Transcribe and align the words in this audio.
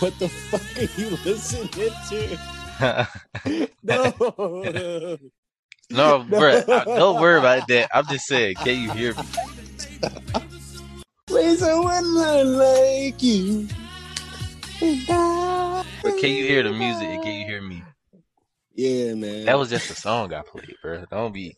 What 0.00 0.18
the 0.18 0.28
fuck 0.28 0.62
are 0.78 1.00
you 1.00 1.10
listening 1.24 1.68
to? 2.08 2.38
no. 3.82 5.18
No, 5.90 6.24
bro, 6.24 6.62
don't 6.64 7.20
worry 7.20 7.38
about 7.38 7.68
that. 7.68 7.90
I'm 7.92 8.06
just 8.06 8.26
saying, 8.26 8.54
can 8.54 8.80
you 8.80 8.90
hear 8.92 9.12
me? 9.12 9.22
Please, 11.26 11.58
someone 11.58 12.14
like 12.16 13.22
you. 13.22 13.68
But 14.80 15.84
can 16.18 16.30
you 16.30 16.44
hear 16.44 16.62
the 16.62 16.72
music 16.72 17.08
and 17.08 17.22
can 17.22 17.34
you 17.34 17.44
hear 17.44 17.60
me? 17.60 17.82
Yeah, 18.74 19.14
man. 19.14 19.44
That 19.44 19.58
was 19.58 19.68
just 19.68 19.90
a 19.90 19.94
song 19.94 20.32
I 20.32 20.40
played, 20.40 20.76
bro. 20.80 21.04
Don't 21.10 21.34
be. 21.34 21.54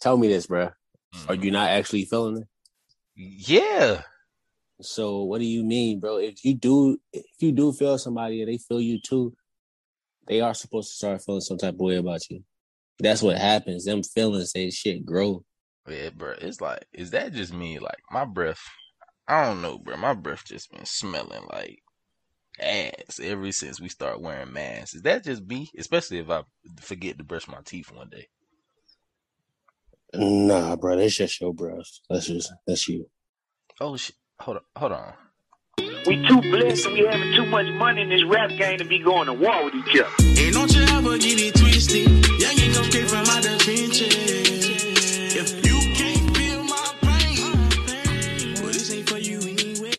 Tell 0.00 0.16
me 0.16 0.28
this, 0.28 0.46
bro. 0.46 0.70
Are 1.28 1.34
mm. 1.34 1.42
you 1.42 1.50
not 1.50 1.70
actually 1.70 2.04
feeling 2.04 2.36
it? 2.36 2.48
Yeah. 3.16 4.02
So 4.80 5.22
what 5.22 5.38
do 5.38 5.44
you 5.44 5.64
mean, 5.64 6.00
bro? 6.00 6.16
If 6.16 6.44
you 6.44 6.54
do, 6.54 6.98
if 7.12 7.24
you 7.38 7.52
do 7.52 7.72
feel 7.72 7.98
somebody 7.98 8.42
and 8.42 8.50
they 8.50 8.58
feel 8.58 8.80
you 8.80 9.00
too, 9.00 9.34
they 10.26 10.40
are 10.40 10.54
supposed 10.54 10.90
to 10.90 10.94
start 10.96 11.22
feeling 11.24 11.40
some 11.40 11.58
type 11.58 11.74
of 11.74 11.80
way 11.80 11.96
about 11.96 12.28
you. 12.30 12.42
That's 12.98 13.22
what 13.22 13.38
happens. 13.38 13.84
Them 13.84 14.02
feelings, 14.02 14.52
they 14.52 14.70
shit 14.70 15.04
grow. 15.04 15.44
Yeah, 15.88 16.10
bro. 16.10 16.34
It's 16.40 16.60
like, 16.60 16.84
is 16.92 17.10
that 17.10 17.32
just 17.32 17.52
me? 17.52 17.78
Like 17.78 17.98
my 18.10 18.24
breath. 18.24 18.62
I 19.26 19.44
don't 19.44 19.62
know, 19.62 19.78
bro. 19.78 19.96
My 19.96 20.14
breath 20.14 20.44
just 20.46 20.70
been 20.70 20.84
smelling 20.84 21.46
like 21.52 21.80
ass 22.60 23.20
ever 23.22 23.50
since 23.52 23.80
we 23.80 23.88
start 23.88 24.20
wearing 24.20 24.52
masks. 24.52 24.94
Is 24.94 25.02
that 25.02 25.24
just 25.24 25.44
me? 25.44 25.70
Especially 25.78 26.18
if 26.18 26.30
I 26.30 26.42
forget 26.80 27.18
to 27.18 27.24
brush 27.24 27.48
my 27.48 27.60
teeth 27.64 27.90
one 27.92 28.10
day. 28.10 28.28
Nah, 30.12 30.76
bro, 30.76 30.96
that's 30.96 31.16
just 31.16 31.40
your 31.40 31.54
breath. 31.54 32.00
That's 32.08 32.26
just 32.26 32.52
that's 32.66 32.88
you. 32.88 33.08
Oh 33.80 33.96
shit! 33.96 34.16
Hold 34.40 34.56
on, 34.56 34.62
hold 34.76 34.92
on. 34.92 35.12
We 36.06 36.26
too 36.26 36.40
blessed 36.40 36.86
and 36.86 36.94
we 36.94 37.06
having 37.06 37.34
too 37.34 37.44
much 37.44 37.66
money 37.74 38.00
in 38.00 38.08
this 38.08 38.24
rap 38.24 38.48
game 38.50 38.78
to 38.78 38.86
be 38.86 38.98
going 38.98 39.26
to 39.26 39.34
war 39.34 39.64
with 39.64 39.74
each 39.74 40.00
other. 40.00 40.08
Hey, 40.18 40.50
don't 40.50 40.74
you 40.74 40.82
ever 40.82 41.18
get 41.18 41.38
it 41.38 41.54
twisted. 41.54 42.08
Young 42.40 42.58
ain't 42.58 42.74
come 42.74 42.84
straight 42.84 43.10
from 43.10 43.26
out 43.26 43.42
the 43.42 43.58
trenches. 43.58 45.36
If 45.36 45.66
you 45.66 45.94
can't 45.94 46.34
feel 46.34 46.62
my 46.62 46.94
pain, 47.02 48.54
well, 48.62 48.72
this 48.72 48.90
ain't 48.94 49.10
for 49.10 49.18
you 49.18 49.40
anyway. 49.40 49.92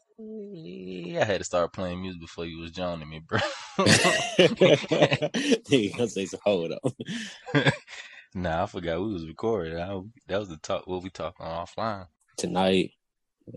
I 1.22 1.24
had 1.24 1.38
to 1.38 1.44
start 1.44 1.72
playing 1.72 2.02
music 2.02 2.22
before 2.22 2.46
you 2.46 2.62
was 2.62 2.72
joining 2.72 3.08
me, 3.08 3.20
bro. 3.20 3.38
you 5.70 5.92
gonna 5.94 6.08
say 6.08 6.26
so 6.26 6.40
hold 6.44 6.74
on. 6.74 7.64
nah, 8.34 8.64
I 8.64 8.66
forgot 8.66 9.02
we 9.02 9.14
was 9.14 9.28
recording. 9.28 9.78
I, 9.80 10.02
that 10.30 10.40
was 10.40 10.50
the 10.50 10.58
talk. 10.58 10.88
What 10.88 11.04
we 11.04 11.12
talking 11.12 11.46
on 11.46 11.68
offline. 11.68 12.08
Tonight, 12.38 12.94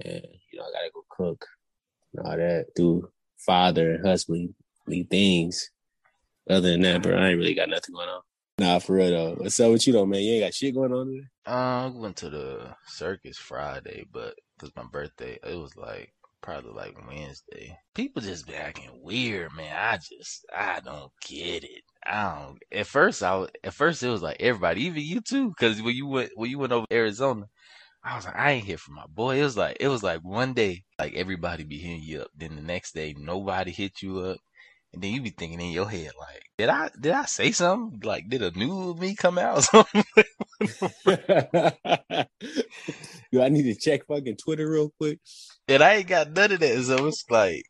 man, 0.05 0.23
you 0.53 0.59
know, 0.59 0.65
I 0.65 0.73
gotta 0.73 0.91
go 0.93 1.05
cook 1.09 1.47
and 2.15 2.27
all 2.27 2.37
that, 2.37 2.67
do 2.75 3.09
father 3.39 3.95
and 3.95 4.07
husbandly 4.07 4.55
things. 5.11 5.71
Other 6.49 6.73
than 6.73 6.83
that, 6.83 7.03
bro, 7.03 7.17
I 7.17 7.29
ain't 7.29 7.39
really 7.39 7.55
got 7.55 7.69
nothing 7.69 7.95
going 7.95 8.09
on. 8.09 8.21
Nah, 8.59 8.79
for 8.79 8.95
real 8.95 9.11
though. 9.11 9.35
What's 9.35 9.59
up 9.59 9.73
with 9.73 9.87
you 9.87 9.93
though, 9.93 10.07
man? 10.07 10.21
You 10.21 10.35
ain't 10.35 10.45
got 10.45 10.55
shit 10.55 10.75
going 10.75 10.93
on 10.93 11.07
today? 11.07 11.27
Uh, 11.47 11.51
I 11.51 11.93
went 11.93 12.17
to 12.17 12.31
the 12.31 12.77
circus 12.87 13.37
Friday, 13.37 14.05
but 14.13 14.35
cause 14.59 14.71
my 14.77 14.85
birthday, 14.85 15.39
it 15.43 15.57
was 15.57 15.77
like 15.77 16.13
probably 16.41 16.73
like 16.73 17.09
Wednesday. 17.09 17.77
People 17.95 18.23
just 18.23 18.47
be 18.47 18.55
acting 18.55 18.91
weird, 19.03 19.53
man. 19.57 19.75
I 19.75 19.97
just 19.97 20.45
I 20.55 20.81
don't 20.81 21.11
get 21.27 21.65
it. 21.65 21.83
I 22.07 22.45
don't. 22.45 22.59
At 22.71 22.87
first, 22.87 23.23
I 23.23 23.47
at 23.65 23.75
first 23.75 24.03
it 24.03 24.09
was 24.09 24.23
like 24.23 24.37
everybody, 24.41 24.85
even 24.85 25.03
you 25.03 25.21
too, 25.21 25.49
because 25.49 25.83
when 25.83 25.97
you 25.97 26.07
went 26.07 26.31
when 26.37 26.51
you 26.51 26.59
went 26.59 26.73
over 26.73 26.87
Arizona, 26.93 27.47
I 28.05 28.17
was 28.17 28.27
like, 28.27 28.37
I 28.37 28.51
ain't 28.53 28.67
here 28.67 28.77
for 28.77 28.93
my 28.93 29.07
boy. 29.07 29.41
It 29.41 29.45
was 29.45 29.57
like 29.57 29.79
it 29.81 29.89
was 29.89 30.03
like 30.03 30.21
one 30.21 30.53
day, 30.53 30.85
like 30.99 31.15
everybody 31.15 31.65
be 31.65 31.79
hitting 31.79 32.03
you 32.03 32.21
up. 32.21 32.29
Then 32.37 32.57
the 32.57 32.63
next 32.63 32.95
day, 32.95 33.15
nobody 33.17 33.71
hit 33.73 34.03
you 34.03 34.19
up. 34.21 34.39
And 34.93 35.03
then 35.03 35.13
you 35.13 35.23
be 35.23 35.31
thinking 35.31 35.61
in 35.61 35.71
your 35.71 35.89
head, 35.91 36.13
like, 36.19 36.43
did 36.59 36.69
I 36.69 36.91
did 37.01 37.13
I 37.13 37.25
say 37.25 37.51
something? 37.53 38.01
Like, 38.05 38.29
did 38.29 38.43
a 38.43 38.51
new 38.53 38.95
me 38.95 39.15
come 39.17 39.39
out 39.39 39.59
or 39.59 39.63
something? 39.63 40.05
Do 43.33 43.43
I 43.43 43.49
need 43.49 43.65
to 43.65 43.75
check 43.75 44.07
fucking 44.07 44.37
Twitter 44.37 44.71
real 44.71 44.93
quick? 45.01 45.19
and 45.67 45.83
I 45.83 45.95
ain't 45.95 46.07
got 46.07 46.31
none 46.31 46.53
of 46.53 46.61
that. 46.61 46.83
So 46.85 47.07
it's 47.07 47.25
like, 47.31 47.65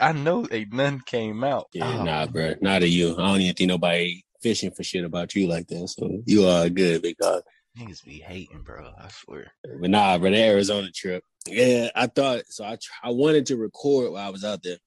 I 0.00 0.12
know 0.12 0.46
ain't 0.50 0.72
none 0.72 1.00
came 1.00 1.44
out. 1.44 1.66
Yeah, 1.72 2.00
Oh, 2.00 2.04
nah, 2.04 2.26
bro. 2.26 2.54
Not 2.60 2.82
of 2.82 2.88
you. 2.88 3.12
I 3.12 3.28
don't 3.28 3.40
even 3.40 3.54
think 3.54 3.68
nobody 3.68 4.22
fishing 4.42 4.70
for 4.72 4.82
shit 4.82 5.04
about 5.04 5.34
you 5.34 5.46
like 5.46 5.68
that. 5.68 5.88
So 5.88 6.22
you 6.26 6.46
are 6.46 6.68
good, 6.68 7.02
big 7.02 7.16
dog. 7.18 7.42
Niggas 7.78 8.04
be 8.04 8.18
hating, 8.18 8.62
bro. 8.62 8.90
I 8.98 9.08
swear. 9.08 9.52
But 9.80 9.90
nah, 9.90 10.18
bro, 10.18 10.30
the 10.30 10.42
Arizona 10.42 10.90
trip. 10.90 11.24
Yeah, 11.46 11.88
I 11.94 12.06
thought 12.06 12.42
so. 12.48 12.64
I 12.64 12.76
tr- 12.76 12.90
I 13.02 13.10
wanted 13.10 13.46
to 13.46 13.56
record 13.56 14.12
while 14.12 14.26
I 14.26 14.30
was 14.30 14.44
out 14.44 14.62
there. 14.62 14.78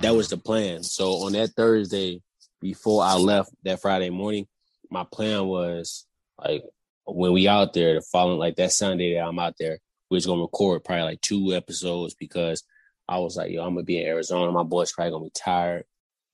That 0.00 0.14
was 0.14 0.26
mm-hmm. 0.26 0.36
the 0.36 0.42
plan. 0.42 0.82
So 0.82 1.24
on 1.24 1.32
that 1.32 1.50
Thursday, 1.50 2.22
before 2.60 3.02
I 3.02 3.14
left 3.14 3.50
that 3.64 3.80
Friday 3.80 4.10
morning, 4.10 4.46
my 4.90 5.04
plan 5.04 5.46
was 5.46 6.06
like 6.38 6.62
when 7.04 7.32
we 7.32 7.48
out 7.48 7.72
there, 7.72 7.94
the 7.94 8.02
following 8.12 8.38
like 8.38 8.56
that 8.56 8.72
Sunday 8.72 9.14
that 9.14 9.26
I'm 9.26 9.38
out 9.38 9.54
there, 9.58 9.78
we 10.10 10.16
was 10.16 10.26
gonna 10.26 10.42
record 10.42 10.84
probably 10.84 11.04
like 11.04 11.20
two 11.20 11.54
episodes 11.54 12.14
because 12.14 12.62
I 13.08 13.18
was 13.18 13.36
like, 13.36 13.50
yo, 13.50 13.62
I'm 13.62 13.74
gonna 13.74 13.84
be 13.84 14.00
in 14.00 14.06
Arizona. 14.06 14.52
My 14.52 14.62
boy's 14.62 14.92
probably 14.92 15.12
gonna 15.12 15.24
be 15.24 15.32
tired 15.34 15.84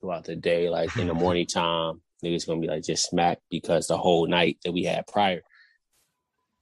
throughout 0.01 0.25
the 0.25 0.37
day. 0.37 0.69
Like 0.69 0.97
in 0.97 1.07
the 1.07 1.15
morning 1.15 1.47
time, 1.47 2.03
niggas 2.25 2.47
gonna 2.47 2.61
be 2.61 2.69
like 2.69 2.85
just 2.85 3.09
smacked 3.09 3.43
because 3.51 3.87
the 3.87 3.97
whole 3.97 4.27
night 4.27 4.59
that 4.65 4.73
we 4.73 4.85
had 4.85 5.07
prior, 5.07 5.43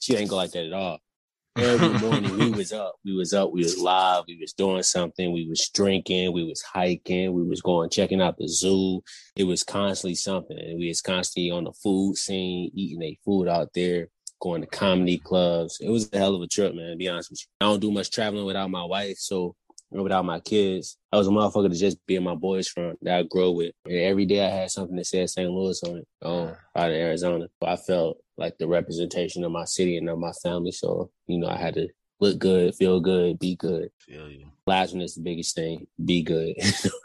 she 0.00 0.16
ain't 0.16 0.30
go 0.30 0.36
like 0.36 0.52
that 0.52 0.66
at 0.66 0.72
all. 0.72 0.98
Every 1.56 1.88
morning 2.00 2.36
we 2.36 2.50
was 2.50 2.70
up, 2.70 2.96
we 3.02 3.14
was 3.14 3.32
up, 3.32 3.50
we 3.50 3.62
was 3.62 3.78
live, 3.78 4.24
we 4.28 4.36
was 4.38 4.52
doing 4.52 4.82
something, 4.82 5.32
we 5.32 5.48
was 5.48 5.70
drinking, 5.72 6.34
we 6.34 6.44
was 6.44 6.60
hiking, 6.60 7.32
we 7.32 7.44
was 7.44 7.62
going 7.62 7.88
checking 7.88 8.20
out 8.20 8.36
the 8.36 8.46
zoo. 8.46 9.02
It 9.36 9.44
was 9.44 9.62
constantly 9.62 10.16
something, 10.16 10.58
and 10.58 10.78
we 10.78 10.88
was 10.88 11.00
constantly 11.00 11.50
on 11.50 11.64
the 11.64 11.72
food 11.72 12.16
scene, 12.16 12.70
eating 12.74 13.02
a 13.02 13.18
food 13.24 13.48
out 13.48 13.70
there, 13.74 14.08
going 14.38 14.60
to 14.60 14.66
comedy 14.66 15.16
clubs. 15.16 15.78
It 15.80 15.88
was 15.88 16.10
a 16.12 16.18
hell 16.18 16.34
of 16.34 16.42
a 16.42 16.46
trip, 16.46 16.74
man. 16.74 16.90
To 16.90 16.96
be 16.96 17.08
honest 17.08 17.30
with 17.30 17.40
you, 17.40 17.46
I 17.66 17.70
don't 17.70 17.80
do 17.80 17.90
much 17.90 18.10
traveling 18.10 18.44
without 18.44 18.70
my 18.70 18.84
wife, 18.84 19.16
so 19.16 19.56
or 19.90 20.02
without 20.02 20.24
my 20.24 20.40
kids. 20.40 20.98
I 21.12 21.16
was 21.16 21.28
a 21.28 21.30
motherfucker 21.30 21.70
to 21.70 21.78
just 21.78 22.04
be 22.06 22.16
in 22.16 22.24
my 22.24 22.34
boys' 22.34 22.68
front 22.68 22.98
that 23.02 23.18
I 23.18 23.22
grow 23.24 23.52
with. 23.52 23.72
And 23.84 23.96
every 23.96 24.26
day 24.26 24.44
I 24.44 24.50
had 24.50 24.70
something 24.70 24.96
that 24.96 25.06
said 25.06 25.30
St. 25.30 25.50
Louis 25.50 25.82
on 25.84 25.98
it, 25.98 26.08
oh, 26.22 26.56
out 26.76 26.90
of 26.90 26.96
Arizona. 26.96 27.46
So 27.62 27.68
I 27.68 27.76
felt 27.76 28.18
like 28.36 28.58
the 28.58 28.68
representation 28.68 29.44
of 29.44 29.52
my 29.52 29.64
city 29.64 29.96
and 29.96 30.08
of 30.08 30.18
my 30.18 30.32
family. 30.42 30.72
So, 30.72 31.10
you 31.26 31.38
know, 31.38 31.48
I 31.48 31.56
had 31.56 31.74
to 31.74 31.88
look 32.20 32.38
good, 32.38 32.74
feel 32.74 33.00
good, 33.00 33.38
be 33.38 33.56
good. 33.56 33.90
Feel 33.98 34.30
you. 34.30 34.46
Last 34.66 34.92
one 34.92 35.02
is 35.02 35.14
the 35.14 35.22
biggest 35.22 35.54
thing. 35.54 35.86
Be 36.04 36.22
good. 36.22 36.56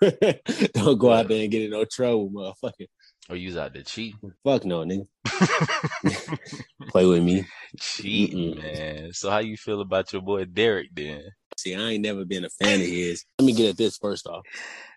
Don't 0.73 0.97
go 0.97 1.11
out 1.11 1.27
there 1.27 1.43
and 1.43 1.51
get 1.51 1.63
in 1.63 1.71
no 1.71 1.85
trouble, 1.85 2.29
motherfucker. 2.29 2.87
Or 3.31 3.37
use 3.37 3.55
out 3.55 3.71
there 3.73 3.83
cheating. 3.83 4.33
Fuck 4.43 4.65
no, 4.65 4.83
nigga. 4.83 5.07
Play 6.89 7.05
with 7.05 7.23
me. 7.23 7.45
cheating, 7.79 8.55
Mm-mm. 8.55 8.61
man. 8.61 9.13
So 9.13 9.29
how 9.29 9.37
you 9.37 9.55
feel 9.55 9.79
about 9.79 10.11
your 10.11 10.21
boy 10.21 10.43
Derrick 10.43 10.89
then? 10.93 11.23
See, 11.57 11.73
I 11.73 11.91
ain't 11.91 12.03
never 12.03 12.25
been 12.25 12.43
a 12.43 12.49
fan 12.49 12.81
of 12.81 12.85
his. 12.87 13.23
Let 13.39 13.45
me 13.45 13.53
get 13.53 13.69
at 13.69 13.77
this 13.77 13.95
first 13.97 14.27
off. 14.27 14.45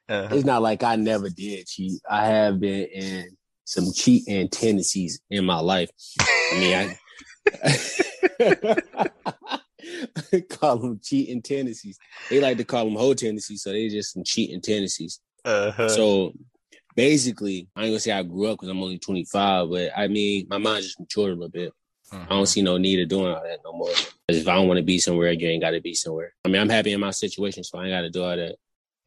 Uh-huh. 0.08 0.34
it's 0.34 0.44
not 0.44 0.62
like 0.62 0.82
I 0.82 0.96
never 0.96 1.30
did 1.30 1.66
cheat. 1.68 2.00
I 2.10 2.26
have 2.26 2.58
been 2.58 2.86
in 2.86 3.36
some 3.64 3.86
cheating 3.94 4.48
tendencies 4.48 5.20
in 5.30 5.44
my 5.44 5.60
life. 5.60 5.90
I 6.20 6.58
mean, 6.58 6.96
I 10.32 10.40
call 10.50 10.78
them 10.78 11.00
cheating 11.02 11.40
tendencies. 11.40 11.96
They 12.30 12.40
like 12.40 12.58
to 12.58 12.64
call 12.64 12.84
them 12.84 12.96
whole 12.96 13.14
tendencies, 13.14 13.62
so 13.62 13.70
they 13.70 13.88
just 13.88 14.12
some 14.12 14.24
cheating 14.24 14.60
tendencies. 14.60 15.20
Uh-huh. 15.44 15.88
So 15.88 16.32
basically, 16.94 17.68
I 17.76 17.84
ain't 17.84 17.90
gonna 17.90 18.00
say 18.00 18.12
I 18.12 18.22
grew 18.22 18.46
up 18.46 18.54
because 18.58 18.68
I'm 18.68 18.82
only 18.82 18.98
25, 18.98 19.70
but 19.70 19.90
I 19.96 20.08
mean, 20.08 20.46
my 20.48 20.58
mind 20.58 20.84
just 20.84 21.00
matured 21.00 21.30
a 21.30 21.34
little 21.34 21.48
bit. 21.48 21.72
I 22.12 22.26
don't 22.28 22.46
see 22.46 22.62
no 22.62 22.76
need 22.76 23.00
of 23.00 23.08
doing 23.08 23.34
all 23.34 23.42
that 23.42 23.58
no 23.64 23.72
more. 23.72 23.90
if 24.28 24.46
I 24.46 24.54
don't 24.54 24.68
want 24.68 24.78
to 24.78 24.84
be 24.84 24.98
somewhere, 24.98 25.32
you 25.32 25.48
ain't 25.48 25.62
got 25.62 25.70
to 25.70 25.80
be 25.80 25.94
somewhere. 25.94 26.32
I 26.44 26.48
mean, 26.48 26.60
I'm 26.62 26.68
happy 26.68 26.92
in 26.92 27.00
my 27.00 27.10
situation, 27.10 27.64
so 27.64 27.78
I 27.78 27.84
ain't 27.86 27.92
got 27.92 28.02
to 28.02 28.10
do 28.10 28.22
all 28.22 28.36
that. 28.36 28.54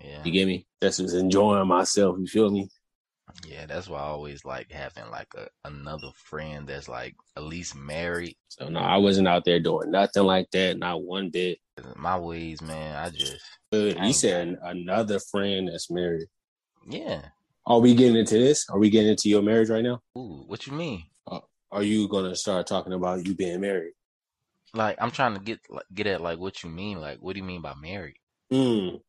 yeah. 0.04 0.22
You 0.26 0.32
get 0.32 0.46
me? 0.46 0.68
That's 0.82 0.98
just 0.98 1.16
enjoying 1.16 1.68
myself. 1.70 2.18
You 2.20 2.28
feel 2.28 2.50
me? 2.50 2.68
Yeah, 3.48 3.66
that's 3.66 3.88
why 3.88 4.00
I 4.00 4.04
always 4.08 4.44
like 4.44 4.72
having 4.72 5.10
like 5.12 5.28
a 5.36 5.48
another 5.66 6.10
friend 6.16 6.68
that's 6.68 6.90
like 6.90 7.16
at 7.38 7.44
least 7.44 7.76
married. 7.76 8.36
So 8.50 8.68
no, 8.68 8.80
I 8.80 8.98
wasn't 8.98 9.28
out 9.28 9.46
there 9.46 9.60
doing 9.60 9.92
nothing 9.92 10.24
like 10.24 10.50
that, 10.52 10.78
not 10.78 11.04
one 11.04 11.30
bit. 11.30 11.60
My 11.96 12.18
ways, 12.18 12.62
man, 12.62 12.96
I 12.96 13.10
just 13.10 13.38
Uh, 13.74 13.94
You 14.04 14.12
said 14.14 14.58
another 14.64 15.20
friend 15.20 15.70
that's 15.70 15.90
married. 15.92 16.28
yeah. 16.90 17.22
Are 17.68 17.80
we 17.80 17.94
getting 17.94 18.16
into 18.16 18.38
this? 18.40 18.66
Are 18.70 18.80
we 18.80 18.90
getting 18.90 19.10
into 19.10 19.28
your 19.28 19.42
marriage 19.42 19.70
right 19.70 19.84
now? 19.84 20.00
Ooh, 20.18 20.46
what 20.48 20.66
you 20.66 20.74
mean? 20.74 21.04
Are 21.70 21.84
you 21.84 22.08
gonna 22.08 22.34
start 22.34 22.66
talking 22.66 22.94
about 22.94 23.28
you 23.28 23.36
being 23.36 23.60
married? 23.60 23.92
Like 24.74 24.98
I'm 25.02 25.12
trying 25.12 25.34
to 25.34 25.42
get 25.42 25.60
like, 25.70 25.84
get 25.94 26.08
at 26.08 26.22
like 26.22 26.40
what 26.40 26.64
you 26.64 26.70
mean. 26.70 27.02
Like 27.02 27.18
what 27.20 27.34
do 27.34 27.40
you 27.40 27.46
mean 27.46 27.62
by 27.62 27.74
married? 27.82 28.16
Mm. 28.54 29.02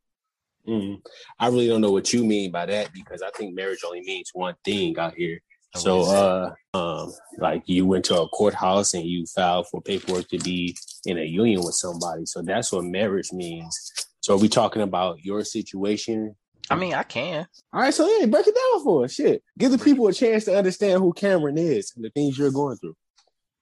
Mm. 0.68 1.00
I 1.38 1.46
really 1.46 1.68
don't 1.68 1.80
know 1.80 1.92
what 1.92 2.12
you 2.12 2.24
mean 2.24 2.50
by 2.50 2.66
that 2.66 2.92
because 2.92 3.22
I 3.22 3.30
think 3.30 3.54
marriage 3.54 3.84
only 3.86 4.00
means 4.00 4.30
one 4.32 4.56
thing 4.64 4.98
out 4.98 5.14
here. 5.14 5.38
And 5.72 5.82
So, 5.82 5.98
what 5.98 6.02
is 6.02 6.12
that? 6.12 6.54
uh, 6.74 7.02
um, 7.04 7.12
like 7.38 7.62
you 7.66 7.86
went 7.86 8.04
to 8.06 8.20
a 8.22 8.28
courthouse 8.30 8.92
and 8.94 9.04
you 9.04 9.24
filed 9.26 9.68
for 9.68 9.80
paperwork 9.80 10.26
to 10.30 10.38
be 10.38 10.76
in 11.06 11.16
a 11.18 11.24
union 11.24 11.62
with 11.64 11.76
somebody. 11.76 12.26
So 12.26 12.42
that's 12.42 12.72
what 12.72 12.84
marriage 12.84 13.32
means. 13.32 13.92
So 14.20 14.34
are 14.34 14.38
we 14.38 14.48
talking 14.48 14.82
about 14.82 15.24
your 15.24 15.44
situation? 15.44 16.34
I 16.70 16.76
mean, 16.76 16.94
I 16.94 17.02
can. 17.02 17.46
All 17.72 17.80
right, 17.80 17.94
so 17.94 18.08
yeah, 18.08 18.26
break 18.26 18.46
it 18.46 18.54
down 18.54 18.84
for 18.84 19.04
us. 19.04 19.12
Shit. 19.12 19.42
Give 19.58 19.70
the 19.70 19.78
people 19.78 20.06
a 20.08 20.12
chance 20.12 20.44
to 20.44 20.56
understand 20.56 21.00
who 21.00 21.12
Cameron 21.12 21.58
is 21.58 21.92
and 21.96 22.04
the 22.04 22.10
things 22.10 22.38
you're 22.38 22.50
going 22.50 22.76
through. 22.76 22.96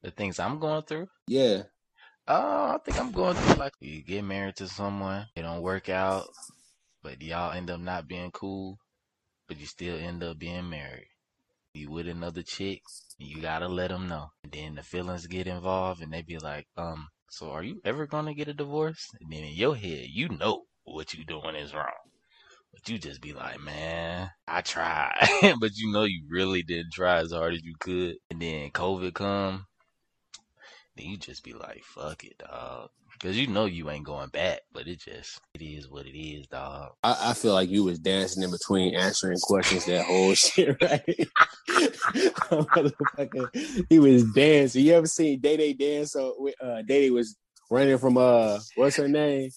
The 0.02 0.10
things 0.10 0.38
I'm 0.38 0.58
going 0.58 0.82
through. 0.82 1.06
Yeah. 1.28 1.62
Uh, 2.28 2.74
I 2.74 2.78
think 2.84 2.98
I'm 2.98 3.12
going 3.12 3.36
through 3.36 3.54
like 3.54 3.74
you 3.80 4.02
get 4.02 4.24
married 4.24 4.56
to 4.56 4.66
someone, 4.66 5.26
it 5.36 5.42
don't 5.42 5.62
work 5.62 5.88
out, 5.88 6.24
but 7.02 7.22
y'all 7.22 7.52
end 7.52 7.70
up 7.70 7.80
not 7.80 8.08
being 8.08 8.32
cool, 8.32 8.78
but 9.46 9.60
you 9.60 9.66
still 9.66 9.96
end 9.96 10.24
up 10.24 10.36
being 10.38 10.68
married. 10.68 11.06
You 11.72 11.90
with 11.90 12.08
another 12.08 12.42
chick, 12.42 12.82
you 13.18 13.40
gotta 13.40 13.68
let 13.68 13.90
them 13.90 14.08
know. 14.08 14.30
And 14.42 14.50
then 14.50 14.74
the 14.74 14.82
feelings 14.82 15.28
get 15.28 15.46
involved, 15.46 16.02
and 16.02 16.12
they 16.12 16.22
be 16.22 16.38
like, 16.38 16.66
um, 16.76 17.06
so 17.30 17.50
are 17.50 17.62
you 17.62 17.80
ever 17.84 18.06
gonna 18.06 18.34
get 18.34 18.48
a 18.48 18.54
divorce? 18.54 19.08
And 19.20 19.32
then 19.32 19.44
in 19.44 19.54
your 19.54 19.76
head, 19.76 20.06
you 20.08 20.28
know 20.28 20.64
what 20.82 21.14
you 21.14 21.24
doing 21.24 21.54
is 21.54 21.74
wrong. 21.74 21.92
But 22.76 22.90
you 22.90 22.98
just 22.98 23.22
be 23.22 23.32
like, 23.32 23.58
man, 23.58 24.30
I 24.46 24.60
tried. 24.60 25.14
but 25.60 25.74
you 25.76 25.90
know 25.92 26.04
you 26.04 26.24
really 26.28 26.62
didn't 26.62 26.92
try 26.92 27.20
as 27.20 27.32
hard 27.32 27.54
as 27.54 27.62
you 27.62 27.74
could. 27.80 28.16
And 28.30 28.40
then 28.40 28.70
COVID 28.70 29.14
come, 29.14 29.64
then 30.94 31.06
you 31.06 31.16
just 31.16 31.42
be 31.42 31.54
like, 31.54 31.82
fuck 31.84 32.22
it, 32.22 32.36
dog. 32.36 32.90
Cause 33.22 33.34
you 33.34 33.46
know 33.46 33.64
you 33.64 33.88
ain't 33.88 34.04
going 34.04 34.28
back, 34.28 34.60
but 34.74 34.86
it 34.86 35.00
just 35.00 35.40
it 35.54 35.62
is 35.62 35.88
what 35.88 36.04
it 36.04 36.14
is, 36.14 36.46
dog. 36.48 36.90
I, 37.02 37.30
I 37.30 37.32
feel 37.32 37.54
like 37.54 37.70
you 37.70 37.82
was 37.82 37.98
dancing 37.98 38.42
in 38.42 38.50
between 38.50 38.94
answering 38.94 39.38
questions 39.40 39.86
that 39.86 40.04
whole 40.04 40.34
shit, 40.34 40.76
right? 40.82 41.28
He 43.88 43.98
was 43.98 44.22
dancing. 44.34 44.84
You 44.84 44.92
ever 44.92 45.06
seen 45.06 45.40
Day 45.40 45.56
Day 45.56 45.72
dance? 45.72 46.12
So 46.12 46.50
uh 46.60 46.82
Day 46.82 47.06
Day 47.06 47.10
was 47.10 47.38
running 47.70 47.96
from 47.96 48.18
uh 48.18 48.58
what's 48.74 48.96
her 48.96 49.08
name? 49.08 49.48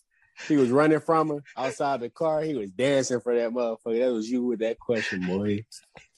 He 0.47 0.55
was 0.57 0.69
running 0.69 0.99
from 0.99 1.29
her 1.29 1.43
outside 1.57 1.99
the 1.99 2.09
car. 2.09 2.41
He 2.41 2.55
was 2.55 2.71
dancing 2.71 3.19
for 3.19 3.35
that 3.35 3.51
motherfucker. 3.51 3.99
That 3.99 4.13
was 4.13 4.29
you 4.29 4.43
with 4.43 4.59
that 4.59 4.79
question, 4.79 5.25
boy. 5.25 5.65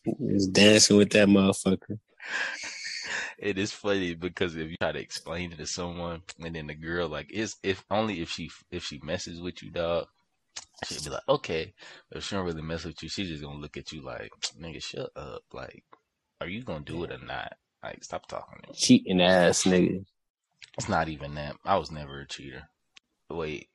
He 0.03 0.15
was 0.19 0.47
dancing 0.47 0.97
with 0.97 1.11
that 1.11 1.27
motherfucker. 1.27 1.99
It 3.37 3.57
is 3.57 3.71
funny 3.71 4.13
because 4.13 4.55
if 4.55 4.69
you 4.69 4.77
try 4.79 4.91
to 4.91 4.99
explain 4.99 5.51
it 5.51 5.57
to 5.57 5.65
someone, 5.65 6.21
and 6.39 6.55
then 6.55 6.67
the 6.67 6.75
girl 6.75 7.07
like 7.07 7.31
it's 7.33 7.57
if 7.63 7.83
only 7.89 8.21
if 8.21 8.29
she 8.29 8.51
if 8.69 8.83
she 8.83 8.99
messes 9.03 9.41
with 9.41 9.63
you, 9.63 9.71
dog, 9.71 10.05
she'll 10.85 11.03
be 11.03 11.09
like, 11.09 11.27
okay. 11.27 11.73
But 12.09 12.19
if 12.19 12.23
she 12.25 12.35
don't 12.35 12.45
really 12.45 12.61
mess 12.61 12.85
with 12.85 13.01
you, 13.01 13.09
she's 13.09 13.29
just 13.29 13.41
gonna 13.41 13.57
look 13.57 13.77
at 13.77 13.91
you 13.91 14.03
like, 14.03 14.31
nigga, 14.59 14.83
shut 14.83 15.09
up. 15.15 15.41
Like, 15.51 15.83
are 16.39 16.47
you 16.47 16.61
gonna 16.61 16.85
do 16.85 17.03
it 17.03 17.11
or 17.11 17.25
not? 17.25 17.53
Like, 17.83 18.03
stop 18.03 18.27
talking. 18.27 18.61
Cheating 18.75 19.21
ass 19.21 19.63
nigga. 19.63 20.05
It's 20.77 20.87
not 20.87 21.09
even 21.09 21.33
that. 21.35 21.55
I 21.65 21.77
was 21.77 21.89
never 21.89 22.21
a 22.21 22.27
cheater. 22.27 22.69
Wait. 23.27 23.69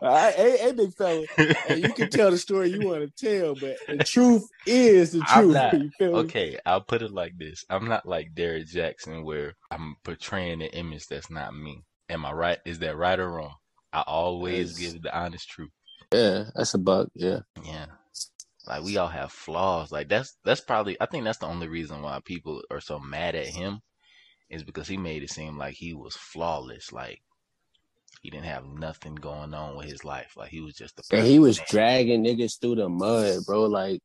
Right, 0.00 0.34
hey, 0.34 0.56
hey, 0.58 0.72
big 0.72 0.92
fella. 0.94 1.24
Hey, 1.36 1.78
you 1.78 1.92
can 1.92 2.10
tell 2.10 2.30
the 2.30 2.38
story 2.38 2.70
you 2.70 2.86
want 2.86 3.02
to 3.16 3.24
tell, 3.40 3.54
but 3.54 3.76
the 3.88 4.04
truth 4.04 4.46
is 4.66 5.12
the 5.12 5.20
truth. 5.20 5.52
not- 5.54 5.72
you 5.74 5.90
feel 5.98 6.12
me? 6.12 6.18
Okay, 6.20 6.58
I'll 6.66 6.80
put 6.82 7.02
it 7.02 7.10
like 7.10 7.36
this. 7.38 7.64
I'm 7.70 7.86
not 7.88 8.06
like 8.06 8.34
Derrick 8.34 8.66
Jaxn 8.66 9.24
where 9.24 9.54
I'm 9.70 9.96
portraying 10.04 10.62
an 10.62 10.68
image 10.68 11.06
that's 11.06 11.30
not 11.30 11.54
me. 11.54 11.82
Am 12.08 12.24
I 12.24 12.32
right? 12.32 12.58
Is 12.66 12.78
that 12.80 12.96
right 12.96 13.18
or 13.18 13.30
wrong? 13.30 13.54
I 13.92 14.02
always 14.06 14.80
Yes. 14.80 14.92
give 14.92 15.02
the 15.02 15.16
honest 15.16 15.48
truth. 15.48 15.70
Yeah, 16.12 16.44
that's 16.54 16.74
a 16.74 16.78
buck. 16.78 17.08
Yeah. 17.14 17.40
Yeah. 17.64 17.86
Like 18.66 18.82
we 18.82 18.96
all 18.96 19.08
have 19.08 19.32
flaws. 19.32 19.90
Like 19.92 20.08
that's 20.08 20.36
that's 20.44 20.60
probably 20.60 20.96
I 21.00 21.06
think 21.06 21.24
that's 21.24 21.38
the 21.38 21.46
only 21.46 21.68
reason 21.68 22.02
why 22.02 22.20
people 22.24 22.62
are 22.70 22.80
so 22.80 22.98
mad 22.98 23.34
at 23.34 23.46
him 23.46 23.80
is 24.54 24.64
because 24.64 24.88
he 24.88 24.96
made 24.96 25.22
it 25.22 25.30
seem 25.30 25.58
like 25.58 25.74
he 25.74 25.94
was 25.94 26.16
flawless. 26.16 26.92
Like 26.92 27.20
he 28.22 28.30
didn't 28.30 28.46
have 28.46 28.64
nothing 28.64 29.14
going 29.14 29.52
on 29.52 29.76
with 29.76 29.86
his 29.86 30.04
life. 30.04 30.32
Like 30.36 30.48
he 30.48 30.60
was 30.60 30.74
just 30.74 30.98
a 30.98 31.16
And 31.16 31.26
he 31.26 31.38
was 31.38 31.58
perfect 31.58 31.70
dragging 31.72 32.24
niggas 32.24 32.60
through 32.60 32.76
the 32.76 32.88
mud, 32.88 33.44
bro. 33.46 33.64
Like 33.64 34.00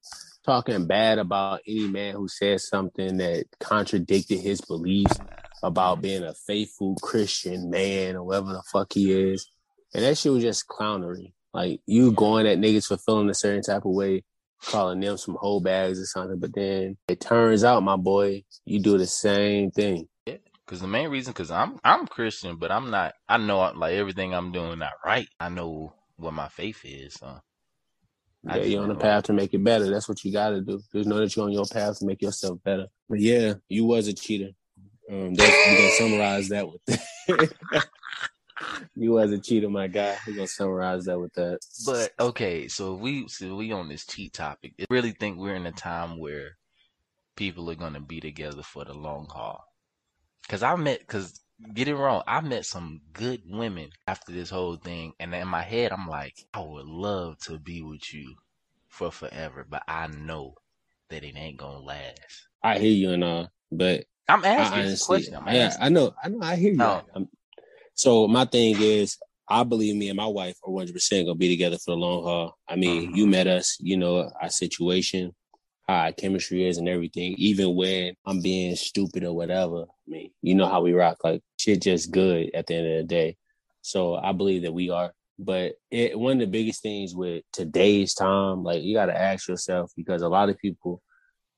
talking 0.45 0.87
bad 0.87 1.19
about 1.19 1.61
any 1.67 1.87
man 1.87 2.15
who 2.15 2.27
said 2.27 2.59
something 2.59 3.17
that 3.17 3.45
contradicted 3.59 4.39
his 4.39 4.61
beliefs 4.61 5.17
about 5.63 5.95
mm-hmm. 5.95 6.01
being 6.01 6.23
a 6.23 6.33
faithful 6.33 6.95
Christian 7.01 7.69
man 7.69 8.15
or 8.15 8.23
whatever 8.23 8.53
the 8.53 8.63
fuck 8.71 8.91
he 8.93 9.11
is. 9.11 9.49
And 9.93 10.03
that 10.03 10.17
shit 10.17 10.33
was 10.33 10.43
just 10.43 10.67
clownery. 10.67 11.33
Like 11.53 11.81
you 11.85 12.11
going 12.11 12.45
at 12.45 12.59
niggas 12.59 12.87
for 12.87 12.97
feeling 12.97 13.29
a 13.29 13.33
certain 13.33 13.63
type 13.63 13.85
of 13.85 13.91
way, 13.91 14.23
calling 14.61 14.99
them 14.99 15.17
some 15.17 15.37
whole 15.39 15.61
bags 15.61 15.99
or 15.99 16.05
something. 16.05 16.39
But 16.39 16.53
then 16.53 16.97
it 17.07 17.21
turns 17.21 17.63
out, 17.63 17.83
my 17.83 17.95
boy, 17.95 18.43
you 18.65 18.81
do 18.81 18.97
the 18.97 19.07
same 19.07 19.71
thing. 19.71 20.07
Because 20.69 20.81
the 20.81 20.87
main 20.87 21.09
reason, 21.09 21.33
because 21.33 21.49
I'm 21.49 21.79
I'm 21.83 22.05
Christian, 22.05 22.57
but 22.57 22.71
I'm 22.71 22.91
not. 22.91 23.15
I 23.27 23.37
know 23.37 23.57
like 23.75 23.95
everything 23.95 24.35
I'm 24.35 24.51
doing 24.51 24.77
not 24.77 24.91
right. 25.03 25.27
I 25.39 25.49
know 25.49 25.95
what 26.17 26.35
my 26.35 26.47
faith 26.47 26.81
is. 26.85 27.15
So 27.15 27.41
I 28.47 28.57
Yeah, 28.57 28.63
you're 28.65 28.83
on 28.83 28.89
the 28.89 28.95
path 28.95 29.23
to 29.23 29.33
make 29.33 29.51
it 29.55 29.63
better. 29.63 29.89
That's 29.89 30.07
what 30.07 30.23
you 30.23 30.31
got 30.31 30.51
to 30.51 30.61
do. 30.61 30.79
Just 30.93 31.09
know 31.09 31.17
that 31.17 31.35
you're 31.35 31.45
on 31.47 31.53
your 31.53 31.65
path 31.65 31.97
to 31.97 32.05
make 32.05 32.21
yourself 32.21 32.59
better. 32.63 32.85
But 33.09 33.19
yeah, 33.19 33.55
you 33.67 33.85
was 33.85 34.07
a 34.09 34.13
cheater. 34.13 34.51
Um, 35.11 35.33
that's, 35.33 35.71
we 35.71 35.75
gonna 35.75 35.89
summarize 35.89 36.49
that 36.49 36.67
with 36.69 37.51
you 38.95 39.11
was 39.11 39.31
a 39.31 39.39
cheater, 39.39 39.71
my 39.71 39.87
guy. 39.87 40.17
We're 40.27 40.35
gonna 40.35 40.47
summarize 40.47 41.05
that 41.05 41.19
with 41.19 41.33
that. 41.33 41.61
But 41.83 42.11
okay, 42.19 42.67
so 42.67 42.93
we 42.93 43.27
so 43.27 43.55
we 43.55 43.71
on 43.71 43.89
this 43.89 44.05
cheat 44.05 44.33
topic. 44.33 44.73
I 44.79 44.85
really 44.91 45.13
think 45.13 45.39
we're 45.39 45.55
in 45.55 45.65
a 45.65 45.71
time 45.71 46.19
where 46.19 46.57
people 47.35 47.71
are 47.71 47.75
gonna 47.75 48.01
be 48.01 48.19
together 48.19 48.61
for 48.61 48.85
the 48.85 48.93
long 48.93 49.25
haul. 49.31 49.68
Cause 50.49 50.63
I 50.63 50.75
met, 50.75 51.05
cause 51.07 51.39
get 51.75 51.87
it 51.87 51.95
wrong, 51.95 52.23
I 52.27 52.41
met 52.41 52.65
some 52.65 53.01
good 53.13 53.43
women 53.45 53.91
after 54.07 54.31
this 54.31 54.49
whole 54.49 54.77
thing, 54.77 55.13
and 55.19 55.33
in 55.35 55.47
my 55.47 55.61
head 55.61 55.91
I'm 55.91 56.07
like, 56.07 56.33
I 56.55 56.61
would 56.61 56.87
love 56.87 57.37
to 57.41 57.59
be 57.59 57.83
with 57.83 58.11
you 58.13 58.33
for 58.87 59.11
forever, 59.11 59.65
but 59.69 59.83
I 59.87 60.07
know 60.07 60.55
that 61.11 61.23
it 61.23 61.37
ain't 61.37 61.57
gonna 61.57 61.79
last. 61.79 62.47
I 62.63 62.79
hear 62.79 62.91
you 62.91 63.11
and 63.11 63.23
all, 63.23 63.49
but 63.71 64.05
I'm 64.27 64.43
asking 64.43 64.83
you 64.83 64.89
this 64.89 65.05
question. 65.05 65.35
I'm 65.35 65.47
yeah, 65.47 65.65
asking. 65.67 65.83
I 65.83 65.89
know, 65.89 66.13
I 66.23 66.29
know, 66.29 66.39
I 66.41 66.55
hear 66.55 66.71
you. 66.71 66.77
No. 66.77 67.03
So 67.93 68.27
my 68.27 68.45
thing 68.45 68.75
is, 68.79 69.17
I 69.47 69.63
believe 69.63 69.95
me 69.95 70.09
and 70.09 70.17
my 70.17 70.25
wife 70.27 70.55
are 70.63 70.71
100 70.71 70.93
percent 70.93 71.27
gonna 71.27 71.35
be 71.35 71.49
together 71.49 71.77
for 71.77 71.91
the 71.91 71.97
long 71.97 72.23
haul. 72.23 72.57
I 72.67 72.75
mean, 72.75 73.11
Mhm. 73.11 73.17
you 73.17 73.27
met 73.27 73.47
us, 73.47 73.77
you 73.79 73.97
know 73.97 74.31
our 74.41 74.49
situation, 74.49 75.35
how 75.89 76.11
chemistry 76.11 76.67
is, 76.67 76.77
and 76.77 76.87
everything. 76.87 77.35
Even 77.37 77.75
when 77.75 78.15
I'm 78.25 78.41
being 78.41 78.75
stupid 78.75 79.23
or 79.23 79.33
whatever, 79.33 79.83
I 79.83 80.07
mean, 80.07 80.31
you 80.41 80.55
know 80.55 80.67
how 80.67 80.81
we 80.81 80.93
rock. 80.93 81.17
Like 81.23 81.41
shit, 81.57 81.81
just 81.81 82.11
good 82.11 82.51
at 82.53 82.67
the 82.67 82.75
end 82.75 82.87
of 82.87 82.97
the 82.97 83.03
day. 83.03 83.37
So 83.81 84.15
I 84.15 84.31
believe 84.31 84.63
that 84.63 84.73
we 84.73 84.89
are. 84.89 85.13
But 85.37 85.73
it, 85.89 86.19
one 86.19 86.33
of 86.33 86.39
the 86.39 86.47
biggest 86.47 86.81
things 86.81 87.15
with 87.15 87.43
today's 87.53 88.13
time, 88.13 88.63
like 88.63 88.83
you 88.83 88.93
got 88.93 89.07
to 89.07 89.19
ask 89.19 89.47
yourself 89.47 89.91
because 89.95 90.21
a 90.21 90.29
lot 90.29 90.49
of 90.49 90.57
people 90.57 91.01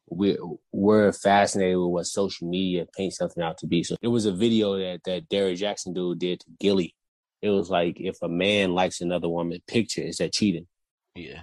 we're 0.08 0.38
we're 0.72 1.12
fascinated 1.14 1.78
with 1.78 1.90
what 1.90 2.06
social 2.06 2.48
media 2.48 2.86
paints 2.96 3.18
something 3.18 3.42
out 3.42 3.58
to 3.60 3.68
be. 3.68 3.84
So 3.84 3.96
it 4.02 4.10
was 4.10 4.26
a 4.26 4.32
video 4.32 4.78
that 4.78 5.02
that 5.06 5.30
Derrick 5.30 5.58
Jaxn 5.58 5.96
dude 5.96 6.20
did 6.20 6.42
to 6.42 6.48
Gilly. 6.60 6.96
It 7.42 7.50
was 7.50 7.70
like 7.70 8.00
if 8.00 8.18
a 8.22 8.30
man 8.30 8.74
likes 8.76 9.02
another 9.02 9.30
woman 9.30 9.60
picture, 9.68 10.02
is 10.02 10.18
that 10.18 10.34
cheating? 10.34 10.68
Yeah. 11.16 11.42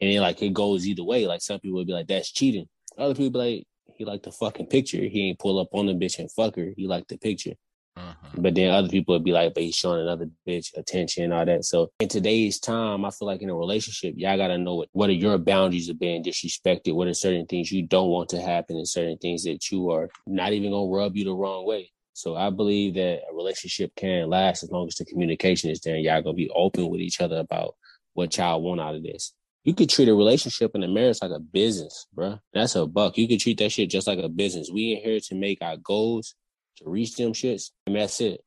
And 0.00 0.10
then 0.12 0.20
like 0.20 0.42
it 0.42 0.52
goes 0.52 0.86
either 0.86 1.04
way. 1.04 1.26
Like 1.26 1.40
some 1.40 1.60
people 1.60 1.78
would 1.78 1.86
be 1.86 1.92
like, 1.92 2.08
that's 2.08 2.30
cheating. 2.32 2.68
Other 2.98 3.14
people 3.14 3.40
be 3.40 3.56
like, 3.56 3.66
he 3.96 4.04
liked 4.04 4.24
the 4.24 4.32
fucking 4.32 4.66
picture. 4.66 4.98
He 4.98 5.28
ain't 5.28 5.38
pull 5.38 5.58
up 5.58 5.68
on 5.72 5.86
the 5.86 5.94
bitch 5.94 6.18
and 6.18 6.30
fuck 6.30 6.56
her. 6.56 6.72
He 6.76 6.86
liked 6.86 7.08
the 7.08 7.18
picture. 7.18 7.54
hmm 7.96 8.12
But 8.36 8.54
then 8.54 8.70
other 8.74 8.88
people 8.88 9.14
would 9.14 9.24
be 9.24 9.32
like, 9.32 9.54
but 9.54 9.62
he's 9.62 9.76
showing 9.76 10.02
another 10.02 10.28
bitch 10.46 10.76
attention, 10.76 11.24
and 11.24 11.32
all 11.32 11.46
that. 11.46 11.64
So 11.64 11.90
in 12.00 12.08
today's 12.08 12.60
time, 12.60 13.04
I 13.06 13.10
feel 13.10 13.26
like 13.26 13.40
in 13.42 13.48
a 13.50 13.54
relationship, 13.56 14.14
y'all 14.18 14.36
gotta 14.36 14.58
know 14.58 14.74
what 14.74 14.88
what 14.92 15.10
are 15.10 15.14
your 15.14 15.38
boundaries 15.38 15.88
of 15.88 15.98
being 15.98 16.22
disrespected, 16.22 16.94
what 16.94 17.08
are 17.08 17.14
certain 17.14 17.46
things 17.46 17.72
you 17.72 17.86
don't 17.86 18.10
want 18.10 18.28
to 18.30 18.40
happen, 18.40 18.76
and 18.76 18.88
certain 18.88 19.16
things 19.18 19.44
that 19.44 19.70
you 19.70 19.90
are 19.90 20.10
not 20.26 20.52
even 20.52 20.72
gonna 20.72 20.90
rub 20.90 21.16
you 21.16 21.24
the 21.24 21.34
wrong 21.34 21.66
way. 21.66 21.90
So 22.12 22.36
I 22.36 22.50
believe 22.50 22.94
that 22.94 23.20
a 23.30 23.34
relationship 23.34 23.92
can 23.96 24.28
last 24.28 24.62
as 24.62 24.70
long 24.70 24.86
as 24.88 24.96
the 24.96 25.04
communication 25.06 25.70
is 25.70 25.80
there 25.80 25.94
and 25.96 26.04
y'all 26.04 26.22
gonna 26.22 26.34
be 26.34 26.50
open 26.54 26.88
with 26.90 27.00
each 27.00 27.20
other 27.22 27.38
about 27.38 27.74
what 28.14 28.36
y'all 28.36 28.62
want 28.62 28.80
out 28.80 28.94
of 28.94 29.02
this. 29.02 29.34
You 29.66 29.74
could 29.74 29.90
treat 29.90 30.08
a 30.08 30.14
relationship 30.14 30.70
and 30.74 30.84
a 30.84 30.88
marriage 30.88 31.18
like 31.20 31.32
a 31.32 31.40
business, 31.40 32.06
bruh. 32.16 32.38
That's 32.54 32.76
a 32.76 32.86
buck. 32.86 33.18
You 33.18 33.26
could 33.26 33.40
treat 33.40 33.58
that 33.58 33.72
shit 33.72 33.90
just 33.90 34.06
like 34.06 34.20
a 34.20 34.28
business. 34.28 34.70
We 34.72 34.92
in 34.92 35.02
here 35.02 35.18
to 35.18 35.34
make 35.34 35.58
our 35.60 35.76
goals, 35.76 36.36
to 36.76 36.88
reach 36.88 37.16
them 37.16 37.32
shits, 37.32 37.72
and 37.88 37.96
that's 37.96 38.20
it. 38.20 38.42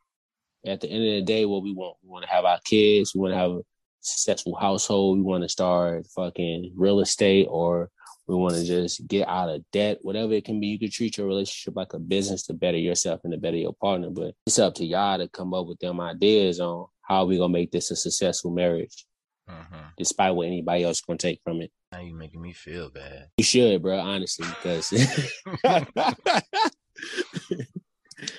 At 0.65 0.79
the 0.79 0.87
end 0.87 1.05
of 1.05 1.11
the 1.15 1.21
day, 1.23 1.43
what 1.43 1.61
we 1.61 1.73
want, 1.73 1.97
we 2.01 2.09
want 2.09 2.23
to 2.23 2.31
have 2.31 2.45
our 2.45 2.61
kids, 2.63 3.13
we 3.13 3.19
want 3.19 3.33
to 3.33 3.37
have 3.37 3.51
a 3.51 3.61
successful 3.99 4.55
household, 4.55 5.17
we 5.17 5.25
want 5.25 5.43
to 5.43 5.49
start 5.49 6.07
fucking 6.15 6.71
real 6.77 7.01
estate, 7.01 7.47
or 7.49 7.89
we 8.25 8.35
want 8.35 8.55
to 8.55 8.63
just 8.63 9.05
get 9.05 9.27
out 9.27 9.49
of 9.49 9.61
debt, 9.73 9.97
whatever 10.03 10.31
it 10.31 10.45
can 10.45 10.61
be. 10.61 10.67
You 10.67 10.79
could 10.79 10.93
treat 10.93 11.17
your 11.17 11.27
relationship 11.27 11.75
like 11.75 11.93
a 11.93 11.99
business 11.99 12.43
to 12.43 12.53
better 12.53 12.77
yourself 12.77 13.19
and 13.25 13.33
to 13.33 13.37
better 13.37 13.57
your 13.57 13.73
partner. 13.73 14.09
But 14.09 14.35
it's 14.47 14.57
up 14.57 14.75
to 14.75 14.85
y'all 14.85 15.17
to 15.17 15.27
come 15.27 15.53
up 15.53 15.67
with 15.67 15.79
them 15.79 15.99
ideas 15.99 16.61
on 16.61 16.85
how 17.01 17.25
we 17.25 17.35
gonna 17.35 17.51
make 17.51 17.71
this 17.71 17.91
a 17.91 17.97
successful 17.97 18.51
marriage, 18.51 19.05
hmm 19.49 19.87
despite 19.97 20.33
what 20.33 20.47
anybody 20.47 20.83
else 20.83 21.01
gonna 21.01 21.17
take 21.17 21.41
from 21.43 21.61
it. 21.61 21.71
Now 21.91 21.99
you 21.99 22.15
making 22.15 22.41
me 22.41 22.53
feel 22.53 22.89
bad. 22.89 23.27
You 23.37 23.43
should, 23.43 23.81
bro, 23.81 23.99
honestly, 23.99 24.45
because 24.47 24.93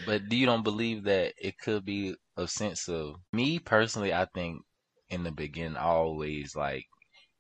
But 0.05 0.29
do 0.29 0.37
you 0.37 0.47
don't 0.47 0.65
believe 0.65 1.05
that 1.05 1.35
it 1.39 1.59
could 1.59 1.85
be 1.85 2.15
a 2.37 2.49
sense 2.49 2.89
of 2.89 3.17
me 3.33 3.59
personally? 3.59 4.13
I 4.13 4.27
think 4.35 4.63
in 5.09 5.23
the 5.23 5.31
beginning, 5.31 5.77
I 5.77 5.85
always 5.85 6.57
like 6.57 6.87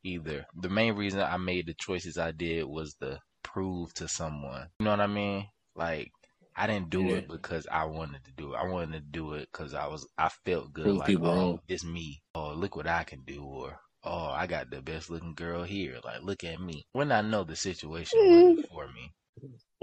either 0.04 0.46
the 0.60 0.68
main 0.68 0.94
reason 0.94 1.20
I 1.20 1.36
made 1.36 1.66
the 1.66 1.74
choices 1.74 2.18
I 2.18 2.32
did 2.32 2.64
was 2.64 2.94
to 3.00 3.20
prove 3.42 3.92
to 3.94 4.08
someone. 4.08 4.68
You 4.78 4.84
know 4.84 4.90
what 4.90 5.00
I 5.00 5.06
mean? 5.06 5.46
Like 5.74 6.10
I 6.56 6.66
didn't 6.66 6.90
do 6.90 7.04
Yeah. 7.06 7.14
it 7.14 7.28
because 7.28 7.66
I 7.70 7.84
wanted 7.86 8.24
to 8.24 8.32
do 8.32 8.54
it. 8.54 8.58
I 8.58 8.64
wanted 8.66 8.92
to 8.92 9.00
do 9.00 9.34
it 9.34 9.48
because 9.52 9.74
I 9.74 9.86
was 9.86 10.06
I 10.18 10.28
felt 10.44 10.72
good. 10.72 10.84
Prove 10.84 10.96
like 10.98 11.06
people 11.06 11.28
oh, 11.28 11.28
wrong. 11.28 11.60
it's 11.68 11.84
me. 11.84 12.22
Oh, 12.34 12.52
look 12.52 12.76
what 12.76 12.86
I 12.86 13.04
can 13.04 13.22
do. 13.26 13.44
Or 13.44 13.78
oh, 14.04 14.28
I 14.30 14.46
got 14.46 14.70
the 14.70 14.82
best 14.82 15.10
looking 15.10 15.34
girl 15.34 15.62
here. 15.64 15.98
Like 16.04 16.22
look 16.22 16.44
at 16.44 16.60
me. 16.60 16.84
When 16.92 17.12
I 17.12 17.20
know 17.22 17.44
the 17.44 17.56
situation 17.56 18.18
wasn't 18.28 18.66
for 18.68 18.86
me. 18.88 19.12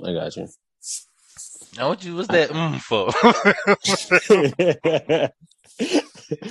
I 0.04 0.14
got 0.14 0.36
you. 0.38 0.48
Now 1.78 1.90
what 1.90 2.04
you 2.04 2.16
what's 2.16 2.28
that 2.30 2.50
mm 2.52 2.80
for? 2.82 3.12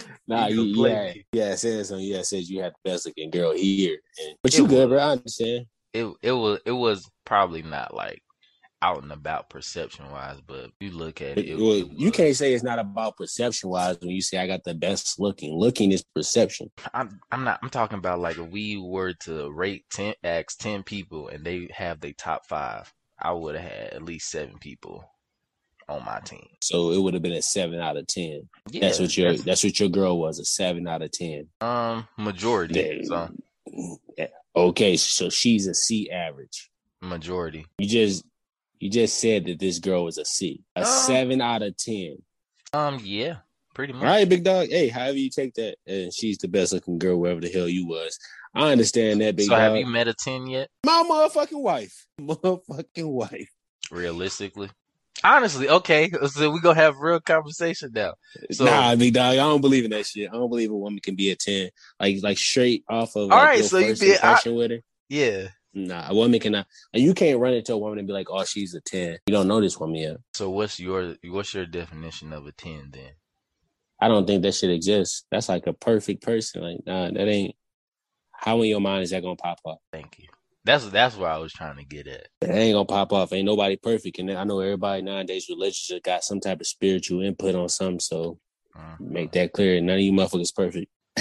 nah, 0.28 0.49
You 0.49 0.50
you, 0.64 0.75
play 0.75 1.25
yeah, 1.32 1.50
it 1.52 1.58
says 1.58 1.88
something. 1.88 2.06
Yeah, 2.06 2.18
it 2.18 2.26
says 2.26 2.50
you 2.50 2.62
had 2.62 2.73
the 2.85 2.90
best 2.90 3.06
looking 3.06 3.30
girl 3.30 3.52
here, 3.52 3.99
and, 4.18 4.37
but 4.42 4.52
It 4.52 4.58
you 4.58 4.66
good, 4.66 4.85
was. 4.85 4.88
bro. 4.88 4.99
I 4.99 5.11
understand. 5.12 5.66
it 5.92 6.04
it 6.23 6.32
was 6.32 6.61
it 6.66 6.73
was 6.73 7.08
probably 7.25 7.62
not 7.62 7.94
like 7.94 8.20
out 8.83 9.02
and 9.02 9.11
about 9.12 9.49
perception 9.50 10.11
wise, 10.11 10.40
but 10.47 10.71
you 10.80 10.90
look 10.90 11.23
at 11.23 11.38
it, 11.38 11.49
it, 11.49 11.59
well, 11.59 11.76
you 11.76 12.11
can't 12.12 12.37
say 12.37 12.52
it's 12.52 12.62
not 12.62 12.78
about 12.78 13.16
perception 13.16 13.71
wise 13.71 13.99
when 14.00 14.11
you 14.11 14.21
say 14.21 14.38
I 14.38 14.47
got 14.47 14.64
the 14.64 14.75
best 14.75 15.18
looking. 15.18 15.54
Looking 15.54 15.92
is 15.92 16.04
perception. 16.14 16.71
I'm 16.92 17.18
I'm 17.33 17.45
not 17.45 17.59
I'm 17.62 17.71
talking 17.71 17.99
about 17.99 18.21
like 18.21 18.38
if 18.38 18.49
we 18.49 18.76
were 18.76 19.14
to 19.25 19.50
rate 19.50 19.85
ten 19.90 20.14
ask 20.23 20.59
ten 20.59 20.83
people 20.83 21.28
and 21.28 21.45
they 21.45 21.68
have 21.73 22.00
their 22.00 22.12
top 22.12 22.47
five, 22.47 22.92
I 23.18 23.33
would 23.33 23.56
have 23.56 23.71
had 23.71 23.92
at 23.95 24.02
least 24.02 24.30
seven 24.30 24.59
people 24.59 25.04
on 25.88 26.04
my 26.04 26.21
team. 26.21 26.47
So 26.62 26.90
it 26.90 26.99
would 27.00 27.14
have 27.14 27.23
been 27.23 27.33
a 27.33 27.42
seven 27.42 27.80
out 27.80 27.97
of 27.97 28.06
ten. 28.06 28.49
Yeah, 28.71 28.80
that's 28.83 29.00
what 29.00 29.16
your 29.16 29.28
that's- 29.30 29.45
that's 29.45 29.64
what 29.64 29.80
your 29.80 29.88
girl 29.88 30.18
was, 30.18 30.38
a 30.38 30.45
seven 30.45 30.87
out 30.87 31.00
of 31.02 31.12
ten. 31.12 31.49
um 31.61 32.06
majority. 32.18 33.04
So 33.04 33.30
Yeah. 34.18 34.26
Okay, 34.54 34.97
so 34.97 35.28
she's 35.30 35.66
a 35.66 35.75
C 35.75 36.11
average. 36.11 36.71
majority. 37.02 37.66
You 37.78 37.87
just 37.88 38.25
you 38.78 38.90
just 38.90 39.18
said 39.21 39.47
that 39.47 39.59
this 39.59 39.78
girl 39.78 40.04
was 40.04 40.18
a 40.18 40.25
C, 40.25 40.62
a 40.75 40.80
Um, 40.80 40.87
seven 40.87 41.40
out 41.40 41.62
of 41.62 41.76
ten. 41.76 42.16
Um 42.73 43.00
yeah, 43.02 43.37
pretty 43.75 43.92
much. 43.92 44.02
All 44.02 44.09
right, 44.09 44.28
big 44.28 44.45
dog. 44.45 44.68
Hey, 44.68 44.88
however 44.88 45.18
you 45.18 45.30
take 45.30 45.54
that, 45.54 45.76
and 45.87 46.12
she's 46.12 46.38
the 46.38 46.49
best 46.49 46.73
looking 46.73 46.99
girl 46.99 47.18
wherever 47.18 47.40
the 47.40 47.49
hell 47.50 47.68
you 47.68 47.87
was. 47.87 48.18
I 48.54 48.73
understand 48.73 49.21
that, 49.21 49.37
big 49.37 49.47
so 49.47 49.52
dog. 49.52 49.61
have 49.61 49.76
you 49.76 49.87
met 49.87 50.09
a 50.09 50.14
ten 50.14 50.47
yet? 50.47 50.68
My 50.85 51.04
motherfucking 51.09 51.61
wife, 51.61 52.06
motherfucking 52.21 53.06
wife. 53.11 53.50
Realistically. 53.90 54.71
Honestly, 55.25 55.68
okay. 55.68 56.11
So 56.28 56.50
we 56.50 56.61
gonna 56.61 56.75
have 56.78 56.99
real 56.99 57.21
conversation 57.21 57.90
now. 57.95 58.14
So- 58.50 58.64
nah, 58.66 58.95
big 58.97 59.14
dog. 59.14 59.33
I 59.33 59.37
don't 59.37 59.61
believe 59.62 59.85
in 59.85 59.90
that 59.92 60.06
shit. 60.06 60.28
I 60.28 60.33
don't 60.35 60.50
believe 60.50 60.71
a 60.71 60.76
woman 60.76 61.00
can 61.00 61.14
be 61.16 61.30
a 61.30 61.37
ten, 61.37 61.71
like 61.99 62.18
like 62.23 62.37
straight 62.38 62.85
off 62.88 63.16
of. 63.16 63.30
All 63.33 63.38
like, 63.38 63.47
right, 63.49 63.64
so 63.64 63.78
you 63.78 63.97
be- 63.97 64.18
I- 64.18 64.38
with 64.47 64.71
her. 64.73 64.80
Yeah. 65.09 65.49
Nah, 65.76 66.09
a 66.09 66.14
woman 66.14 66.40
cannot. 66.40 66.66
And 66.95 67.02
you 67.02 67.12
can't 67.12 67.38
run 67.38 67.52
into 67.52 67.75
a 67.75 67.78
woman 67.78 67.99
and 67.99 68.09
be 68.09 68.14
like, 68.14 68.28
"Oh, 68.30 68.45
she's 68.45 68.75
a 68.75 68.80
10. 68.80 69.18
You 69.26 69.33
don't 69.35 69.47
know 69.47 69.61
this 69.61 69.78
woman 69.78 69.97
yet. 69.97 70.16
So 70.33 70.49
what's 70.49 70.80
your 70.80 71.16
what's 71.26 71.52
your 71.52 71.66
definition 71.66 72.33
of 72.33 72.47
a 72.47 72.52
ten 72.52 72.88
then? 72.92 73.11
I 74.00 74.09
don't 74.09 74.26
think 74.26 74.42
that 74.42 74.54
shit 74.54 74.71
exists. 74.71 75.25
That's 75.30 75.50
like 75.50 75.66
a 75.66 75.75
perfect 75.75 76.23
person. 76.23 76.62
Like, 76.62 76.78
nah, 76.87 77.11
that 77.11 77.28
ain't. 77.28 77.54
How 78.33 78.61
in 78.62 78.68
your 78.71 78.80
mind 78.80 79.02
is 79.02 79.11
that 79.11 79.23
gonna 79.23 79.37
pop 79.37 79.59
off? 79.64 79.78
Thank 79.92 80.18
you. 80.18 80.28
That's 80.64 80.88
that's 80.88 81.14
where 81.16 81.30
I 81.30 81.37
was 81.37 81.52
trying 81.52 81.76
to 81.76 81.85
get 81.85 82.06
at. 82.06 82.28
It 82.40 82.50
ain't 82.50 82.75
gonna 82.75 82.87
pop 82.87 83.12
off. 83.12 83.35
Ain't 83.35 83.45
nobody 83.45 83.76
perfect. 83.76 84.18
And 84.18 84.30
I 84.33 84.45
know 84.45 84.61
everybody 84.61 85.02
nowadays 85.02 85.47
relationship 85.50 86.04
got 86.04 86.25
some 86.25 86.40
type 86.40 86.61
of 86.61 86.66
spiritual 86.66 87.21
input 87.21 87.54
on 87.54 87.68
something. 87.68 88.00
So 88.00 88.38
Mhm. 88.75 89.00
make 89.00 89.33
that 89.33 89.52
clear. 89.52 89.78
None 89.83 89.97
of 89.97 90.00
you 90.02 90.12
motherfuckers 90.12 90.54
perfect. 90.54 90.90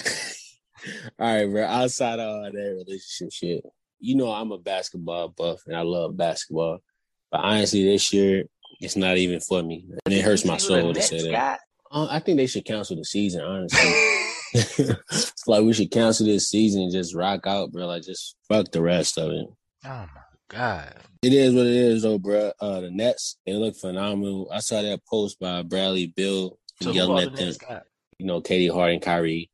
all 1.19 1.35
right, 1.35 1.45
bro. 1.45 1.65
Outside 1.65 2.19
of 2.19 2.27
all 2.27 2.43
that 2.43 2.53
relationship 2.53 3.31
shit, 3.31 3.63
you 3.99 4.15
know 4.15 4.31
I'm 4.31 4.51
a 4.51 4.57
basketball 4.57 5.29
buff 5.29 5.61
and 5.67 5.75
I 5.75 5.81
love 5.81 6.17
basketball. 6.17 6.79
But 7.31 7.41
honestly, 7.41 7.83
this 7.83 8.13
year 8.13 8.45
it's 8.79 8.95
not 8.95 9.17
even 9.17 9.39
for 9.39 9.63
me, 9.63 9.85
and 10.05 10.13
it 10.13 10.23
hurts 10.23 10.45
my 10.45 10.57
soul 10.57 10.93
to 10.93 11.01
say 11.01 11.31
that. 11.31 11.61
Uh, 11.91 12.07
I 12.09 12.19
think 12.19 12.37
they 12.37 12.47
should 12.47 12.65
cancel 12.65 12.95
the 12.95 13.05
season. 13.05 13.41
Honestly, 13.41 13.79
it's 14.53 15.47
like 15.47 15.63
we 15.63 15.73
should 15.73 15.91
cancel 15.91 16.25
this 16.25 16.49
season 16.49 16.83
and 16.83 16.91
just 16.91 17.15
rock 17.15 17.47
out, 17.47 17.71
bro. 17.71 17.87
Like 17.87 18.03
just 18.03 18.35
fuck 18.47 18.71
the 18.71 18.81
rest 18.81 19.17
of 19.17 19.31
it. 19.31 19.47
Oh 19.85 19.87
my 19.87 20.07
god. 20.49 20.93
It 21.21 21.33
is 21.33 21.55
what 21.55 21.65
it 21.65 21.73
is, 21.73 22.03
though, 22.03 22.19
bro. 22.19 22.51
Uh, 22.59 22.81
the 22.81 22.91
Nets 22.91 23.37
they 23.45 23.53
look 23.53 23.75
phenomenal. 23.75 24.49
I 24.51 24.59
saw 24.59 24.81
that 24.81 25.05
post 25.09 25.39
by 25.39 25.63
Bradley 25.63 26.13
Beal 26.15 26.59
So 26.81 26.91
yelling 26.91 27.27
at 27.27 27.35
the 27.35 27.45
them. 27.45 27.55
Got? 27.67 27.83
You 28.19 28.25
know, 28.27 28.41
KD 28.41 28.71
Harden, 28.71 28.99
Kyrie. 28.99 29.49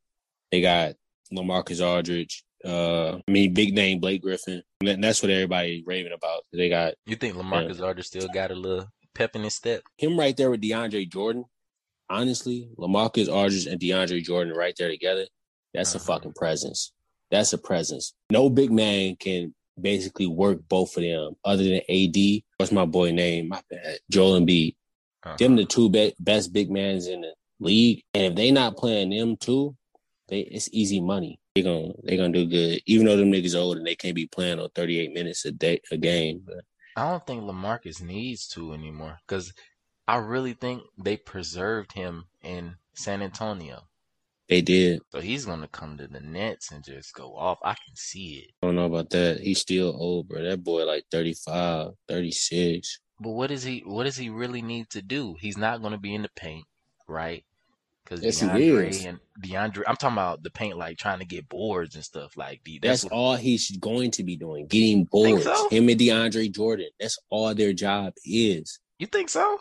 They 0.52 0.62
got 0.62 0.96
LaMarcus 1.34 1.86
Aldridge. 1.86 2.44
Uh, 2.66 3.18
I 3.28 3.32
mean, 3.32 3.54
big 3.54 3.74
name 3.74 4.00
Blake 4.00 4.22
Griffin. 4.22 4.62
And 4.86 5.04
that's 5.04 5.22
what 5.22 5.32
everybody 5.32 5.84
raving 5.86 6.12
about. 6.14 6.44
They 6.54 6.70
got 6.70 6.94
You 7.06 7.16
think 7.16 7.36
LaMarcus 7.36 7.82
Aldridge 7.82 8.06
still 8.08 8.28
got 8.34 8.52
a 8.52 8.56
little 8.56 8.88
pep 9.16 9.36
in 9.36 9.44
his 9.44 9.56
step? 9.56 9.82
him 9.98 10.18
right 10.18 10.36
there 10.38 10.52
with 10.52 10.62
DeAndre 10.62 11.10
Jordan. 11.12 11.46
Honestly, 12.10 12.70
LaMarcus 12.78 13.30
Aldridge 13.30 13.66
and 13.68 13.80
DeAndre 13.80 14.22
Jordan 14.24 14.54
right 14.54 14.76
there 14.78 14.90
together. 14.90 15.26
That's 15.74 15.94
a 15.94 15.98
Uh-huh. 15.98 16.06
fucking 16.06 16.34
presence. 16.34 16.92
That's 17.30 17.54
a 17.54 17.58
presence. 17.58 18.14
No 18.30 18.50
big 18.50 18.72
man 18.72 19.16
can 19.16 19.56
basically 19.80 20.28
work 20.28 20.60
both 20.68 20.98
of 20.98 21.04
them 21.04 21.36
other 21.46 21.64
than 21.64 21.82
AD. 21.90 22.44
What's 22.58 22.72
my 22.74 22.86
boy 22.86 23.12
name? 23.12 23.48
My 23.48 23.62
bad. 23.70 24.00
Joel 24.10 24.40
Embiid. 24.42 24.76
Uh-huh. 25.24 25.38
Them 25.38 25.56
the 25.56 25.66
two 25.66 25.90
be- 25.90 26.14
best 26.20 26.52
big 26.52 26.70
mans 26.70 27.08
in 27.08 27.22
the 27.22 27.34
league. 27.60 28.04
And 28.14 28.26
if 28.26 28.36
they 28.36 28.52
not 28.52 28.76
playing 28.76 29.12
them 29.12 29.38
two, 29.38 29.76
they 30.28 30.42
it's 30.42 30.70
easy 30.74 31.00
money. 31.00 31.40
They 31.56 31.64
gonna 31.64 31.92
they 32.04 32.16
gonna 32.16 32.32
do 32.32 32.46
good. 32.48 32.82
Even 32.86 33.06
though 33.06 33.18
them 33.18 33.32
niggas 33.32 33.60
old 33.60 33.78
and 33.78 33.86
they 33.86 33.96
can't 33.96 34.16
be 34.16 34.28
playing 34.28 34.60
on 34.60 34.70
38 34.74 35.12
minutes 35.14 35.44
a 35.46 35.52
day 35.52 35.82
a 35.92 35.98
game. 35.98 36.44
But 36.46 36.64
I 36.96 37.10
don't 37.10 37.26
think 37.28 37.44
LaMarcus 37.44 38.02
needs 38.02 38.48
to 38.50 38.74
anymore 38.74 39.18
because 39.28 39.54
I 40.08 40.18
really 40.18 40.54
think 40.54 40.84
they 40.98 41.18
preserved 41.18 41.92
him 41.94 42.26
in 42.42 42.76
San 42.94 43.22
Antonio. 43.22 43.84
they 44.48 44.62
did. 44.62 45.02
So 45.12 45.20
he's 45.20 45.46
gonna 45.46 45.68
come 45.68 45.98
to 45.98 46.08
the 46.08 46.22
Nets 46.22 46.72
and 46.72 46.84
just 46.84 47.14
go 47.14 47.36
off. 47.36 47.60
I 47.64 47.74
can 47.74 47.96
see 47.96 48.46
it. 48.46 48.52
I 48.62 48.68
don't 48.68 48.76
know 48.76 48.86
about 48.86 49.10
that. 49.12 49.42
He's 49.42 49.60
still 49.60 49.94
old, 49.98 50.30
bro. 50.30 50.42
That 50.44 50.64
boy 50.64 50.86
like 50.86 51.04
35, 51.12 51.92
36. 52.08 53.00
But 53.20 53.32
what 53.32 53.48
does 53.48 53.64
he 53.64 53.84
what 53.86 54.06
does 54.06 54.16
he 54.18 54.30
really 54.30 54.62
need 54.62 54.90
to 54.92 55.02
do? 55.02 55.36
He's 55.40 55.58
not 55.58 55.82
gonna 55.82 55.98
be 56.00 56.16
in 56.16 56.22
the 56.22 56.30
paint, 56.36 56.66
right? 57.10 57.44
Because 58.12 58.26
Yes, 58.26 58.40
he 58.42 58.48
DeAndre 58.48 58.90
is. 58.90 59.06
and 59.06 59.20
DeAndre 59.42 59.84
I'm 59.88 59.96
talking 59.96 60.16
about 60.18 60.44
the 60.44 60.50
paint 60.50 60.78
like 60.78 60.98
trying 60.98 61.20
to 61.20 61.26
get 61.26 61.48
boards 61.48 61.96
and 61.96 62.04
stuff 62.04 62.36
like 62.36 62.62
the 62.66 62.78
That's, 62.82 63.06
all 63.06 63.36
he's 63.38 63.72
going 63.78 64.12
to 64.12 64.24
be 64.24 64.36
doing. 64.36 64.68
Getting 64.68 65.06
boards. 65.06 65.46
so? 65.46 65.70
Him 65.70 65.88
and 65.88 65.98
DeAndre 65.98 66.52
Jordan. 66.54 66.90
That's 67.00 67.18
all 67.30 67.56
their 67.56 67.72
job 67.72 68.14
is. 68.26 68.80
You 69.00 69.08
think 69.08 69.30
so? 69.30 69.60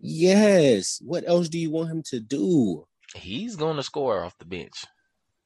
Yes. 0.00 1.00
What 1.04 1.22
else 1.28 1.48
do 1.48 1.60
you 1.60 1.70
want 1.70 1.90
him 1.90 2.02
to 2.06 2.18
do? 2.18 2.86
He's 3.14 3.54
gonna 3.54 3.84
score 3.84 4.24
off 4.24 4.36
the 4.38 4.46
bench. 4.46 4.84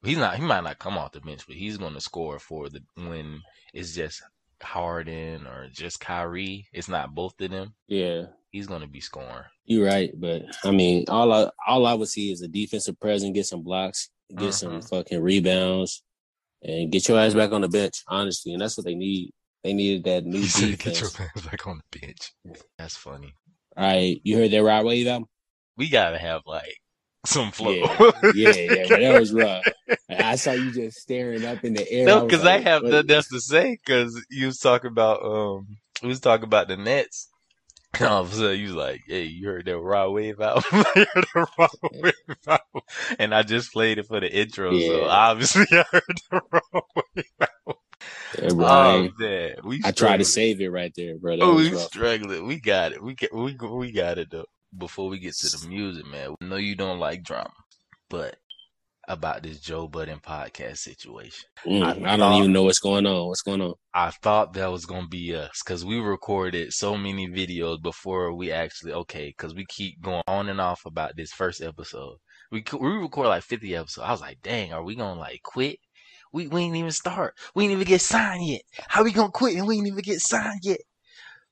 He's 0.03 0.17
not 0.19 0.37
he 0.37 0.43
might 0.43 0.65
not 0.65 0.79
come 0.79 0.97
off 0.97 1.13
the 1.13 1.21
bench, 1.21 1.43
but 1.47 1.57
he's 1.57 1.77
gonna 1.77 2.01
score 2.01 2.39
for 2.39 2.71
the 2.71 2.81
when 2.95 3.43
it's 3.75 3.95
just 3.95 4.23
Harden 4.63 5.47
or 5.47 5.69
just 5.73 6.01
Kyrie. 6.01 6.67
It's 6.73 6.89
not 6.89 7.15
both 7.15 7.41
of 7.41 7.51
them. 7.51 7.75
Yeah. 7.89 8.27
He's 8.51 8.67
gonna 8.67 8.87
be 8.87 9.01
scoring. 9.01 9.45
You're 9.67 9.87
right, 9.87 10.11
but 10.19 10.43
I 10.65 10.71
mean, 10.71 11.05
all 11.09 11.31
I 11.33 11.51
all 11.67 11.85
I 11.87 11.93
would 11.95 12.09
see 12.09 12.33
is 12.33 12.41
a 12.43 12.49
defensive 12.49 12.99
presence, 12.99 13.35
get 13.35 13.45
some 13.47 13.63
blocks, 13.63 14.09
get 14.35 14.55
some 14.55 14.81
Mhm. 14.81 14.89
fucking 14.89 15.21
rebounds, 15.21 16.03
and 16.63 16.91
get 16.91 17.07
your 17.07 17.19
ass 17.19 17.35
back 17.35 17.53
on 17.53 17.61
the 17.61 17.69
bench. 17.69 18.03
Honestly, 18.09 18.53
and 18.55 18.63
that's 18.63 18.77
what 18.79 18.87
they 18.87 18.95
need. 18.95 19.33
They 19.63 19.73
needed 19.75 20.05
that 20.05 20.25
new 20.25 20.43
said, 20.45 20.71
defense. 20.79 21.01
Get 21.01 21.19
your 21.19 21.29
hands 21.29 21.47
back 21.47 21.67
on 21.67 21.81
the 21.91 21.99
bench. 22.01 22.33
That's 22.79 22.97
funny. 22.97 23.35
All 23.77 23.85
right, 23.85 24.19
you 24.25 24.37
heard 24.39 24.53
that 24.53 24.63
Rod 24.63 24.87
Wave 24.87 25.07
album? 25.07 25.29
We 25.77 25.91
gotta 25.91 26.17
have 26.19 26.41
like 26.47 26.79
some 27.27 27.51
flow. 27.51 27.73
Yeah, 27.73 28.13
yeah, 28.35 28.51
yeah. 28.53 28.87
But 28.89 29.01
that 29.01 29.19
was 29.19 29.33
rough. 29.33 29.65
I 30.09 30.37
saw 30.37 30.53
you 30.53 30.73
just 30.73 30.99
staring 30.99 31.45
up 31.45 31.65
in 31.65 31.75
the 31.75 31.91
air. 31.91 32.07
No, 32.07 32.25
because 32.25 32.43
I 32.43 32.57
like, 32.57 32.63
have 32.65 32.83
what- 32.83 32.93
nothing 32.93 33.11
else 33.11 33.29
to 33.29 33.41
say. 33.41 33.79
Because 33.85 34.25
you 34.31 34.47
was 34.47 34.59
talking 34.59 34.91
about 34.91 35.23
um, 35.25 35.77
we 36.03 36.09
was 36.09 36.21
talking 36.21 36.45
about 36.45 36.69
the 36.69 36.77
Nets. 36.77 37.29
And 37.99 38.09
all 38.09 38.23
of 38.23 38.33
a 38.33 38.37
sudden, 38.37 38.59
you 38.61 38.67
was 38.67 38.75
like, 38.75 39.03
"Hey, 39.07 39.23
you 39.25 39.47
heard 39.47 39.65
that 39.65 39.79
Rod 39.79 40.11
Wave 40.11 40.37
heard 40.39 40.63
the 40.65 41.47
Rod 41.59 41.71
Wave 41.93 42.13
album?" 42.47 42.83
And 43.19 43.35
I 43.35 43.43
just 43.43 43.73
played 43.73 43.99
it 43.99 44.07
for 44.07 44.21
the 44.21 44.31
intro, 44.31 44.79
so 44.79 45.05
obviously 45.05 45.67
I 45.73 45.85
heard 45.91 46.03
the 46.31 46.41
Rod 46.53 46.83
Wave 46.95 47.25
album. 47.41 47.81
Yeah, 48.43 48.49
bro, 48.53 48.67
Oh 48.67 49.09
man, 49.19 49.55
we 49.65 49.81
I 49.83 49.93
tried 49.93 50.19
to 50.19 50.25
save 50.25 50.61
it 50.61 50.69
right 50.69 50.93
there, 50.95 51.17
bro. 51.17 51.37
That 51.37 51.43
Oh, 51.43 51.55
we 51.55 51.75
struggling. 51.77 52.47
We 52.47 52.61
got 52.61 52.93
it. 52.93 53.03
We 53.03 53.15
get 53.15 53.35
we 53.35 53.57
we 53.57 53.93
got 53.93 54.19
it 54.19 54.31
though. 54.31 54.45
Before 54.79 55.09
we 55.09 55.19
get 55.19 55.35
to 55.37 55.49
the 55.59 55.69
music, 55.69 56.07
man, 56.07 56.35
I 56.41 56.45
know 56.45 56.57
you 56.57 56.75
don't 56.75 56.99
like 56.99 57.23
drama, 57.23 57.51
but 58.11 58.37
about 59.09 59.43
this 59.43 59.61
Joe 59.61 59.87
Budden 59.87 60.19
podcast 60.19 60.79
situation. 60.79 61.45
Mm, 61.65 61.83
I 61.85 61.91
I, 61.91 61.95
don't 61.95 62.19
thought- 62.19 62.39
even 62.41 62.53
know 62.53 62.65
what's 62.65 62.81
going 62.81 63.07
on. 63.07 63.29
What's 63.29 63.43
going 63.43 63.61
on? 63.61 63.75
I 63.95 64.11
thought 64.11 64.53
that 64.55 64.71
was 64.73 64.85
gonna 64.85 65.07
be 65.09 65.35
us 65.35 65.63
because 65.65 65.85
we 65.85 65.99
recorded 66.01 66.73
so 66.73 66.97
many 66.97 67.29
videos 67.29 67.81
before 67.81 68.35
we 68.35 68.51
actually 68.53 68.93
okay 68.93 69.29
because 69.29 69.55
we 69.55 69.65
keep 69.69 70.01
going 70.03 70.23
on 70.27 70.49
and 70.49 70.61
off 70.61 70.85
about 70.87 71.13
this 71.17 71.31
first 71.33 71.63
episode. 71.63 72.17
We 72.51 72.65
we 72.79 72.89
record 72.91 73.29
like 73.29 73.45
fifty 73.45 73.75
episodes. 73.77 74.05
I 74.07 74.11
was 74.11 74.21
like, 74.21 74.39
dang, 74.43 74.73
are 74.73 74.83
we 74.85 74.97
gonna 74.97 75.19
like 75.21 75.41
quit? 75.43 75.79
We 76.33 76.49
we 76.49 76.63
ain't 76.63 76.77
even 76.77 76.91
start. 76.91 77.35
We 77.55 77.65
ain't 77.65 77.73
even 77.73 77.87
get 77.87 78.01
signed 78.01 78.45
yet. 78.47 78.63
How 78.89 79.05
we 79.05 79.13
gonna 79.13 79.31
quit 79.31 79.57
and 79.57 79.67
we 79.67 79.77
ain't 79.79 79.87
even 79.87 80.01
get 80.01 80.21
signed 80.21 80.61
yet? 80.65 80.81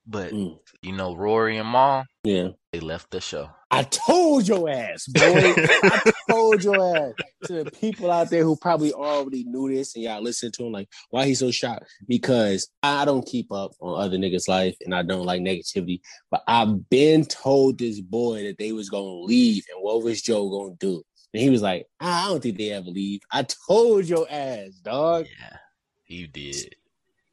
But 0.07 0.33
Mm, 0.33 0.59
you 0.83 0.93
know, 0.93 1.15
Rory 1.17 1.57
and 1.57 1.71
Mal, 1.71 2.05
yeah. 2.25 2.49
They 2.75 2.81
left 2.81 3.13
the 3.13 3.21
show. 3.21 3.49
I 3.71 3.85
told 3.85 4.49
your 4.49 4.69
ass, 4.69 5.07
boy. 5.07 5.23
I 5.23 6.13
told 6.29 6.65
your 6.65 6.97
ass. 6.97 7.13
To 7.45 7.63
the 7.63 7.71
people 7.71 8.11
out 8.11 8.31
there 8.31 8.43
who 8.43 8.57
probably 8.57 8.93
already 8.93 9.45
knew 9.45 9.73
this 9.73 9.95
and 9.95 10.03
y'all 10.03 10.21
listen 10.21 10.51
to 10.53 10.65
him, 10.65 10.73
like, 10.73 10.89
why 11.11 11.25
he 11.25 11.37
so 11.37 11.53
shocked? 11.53 11.85
Because 12.09 12.69
I 12.83 13.05
don't 13.05 13.25
keep 13.25 13.53
up 13.53 13.73
on 13.81 14.03
other 14.03 14.17
niggas' 14.17 14.49
life 14.49 14.77
and 14.81 14.93
I 14.93 15.05
don't 15.05 15.25
like 15.25 15.41
negativity. 15.41 16.01
But 16.33 16.43
I've 16.49 16.89
been 16.91 17.27
told 17.27 17.79
this 17.79 18.01
boy 18.01 18.43
that 18.43 18.59
they 18.59 18.73
was 18.73 18.91
gonna 18.91 19.05
leave 19.05 19.65
and 19.73 19.81
what 19.81 20.03
was 20.03 20.21
Joe 20.21 20.51
gonna 20.51 20.75
do? 20.81 21.05
And 21.33 21.43
he 21.43 21.51
was 21.51 21.63
like, 21.63 21.87
ah, 22.01 22.27
I 22.27 22.29
don't 22.29 22.43
think 22.43 22.59
they 22.59 22.71
ever 22.71 22.91
leave. 22.91 23.21
I 23.31 23.47
told 23.69 24.07
your 24.07 24.27
ass, 24.29 24.81
dog. 24.83 25.27
Yeah, 25.27 25.59
you 26.07 26.27
did. 26.27 26.75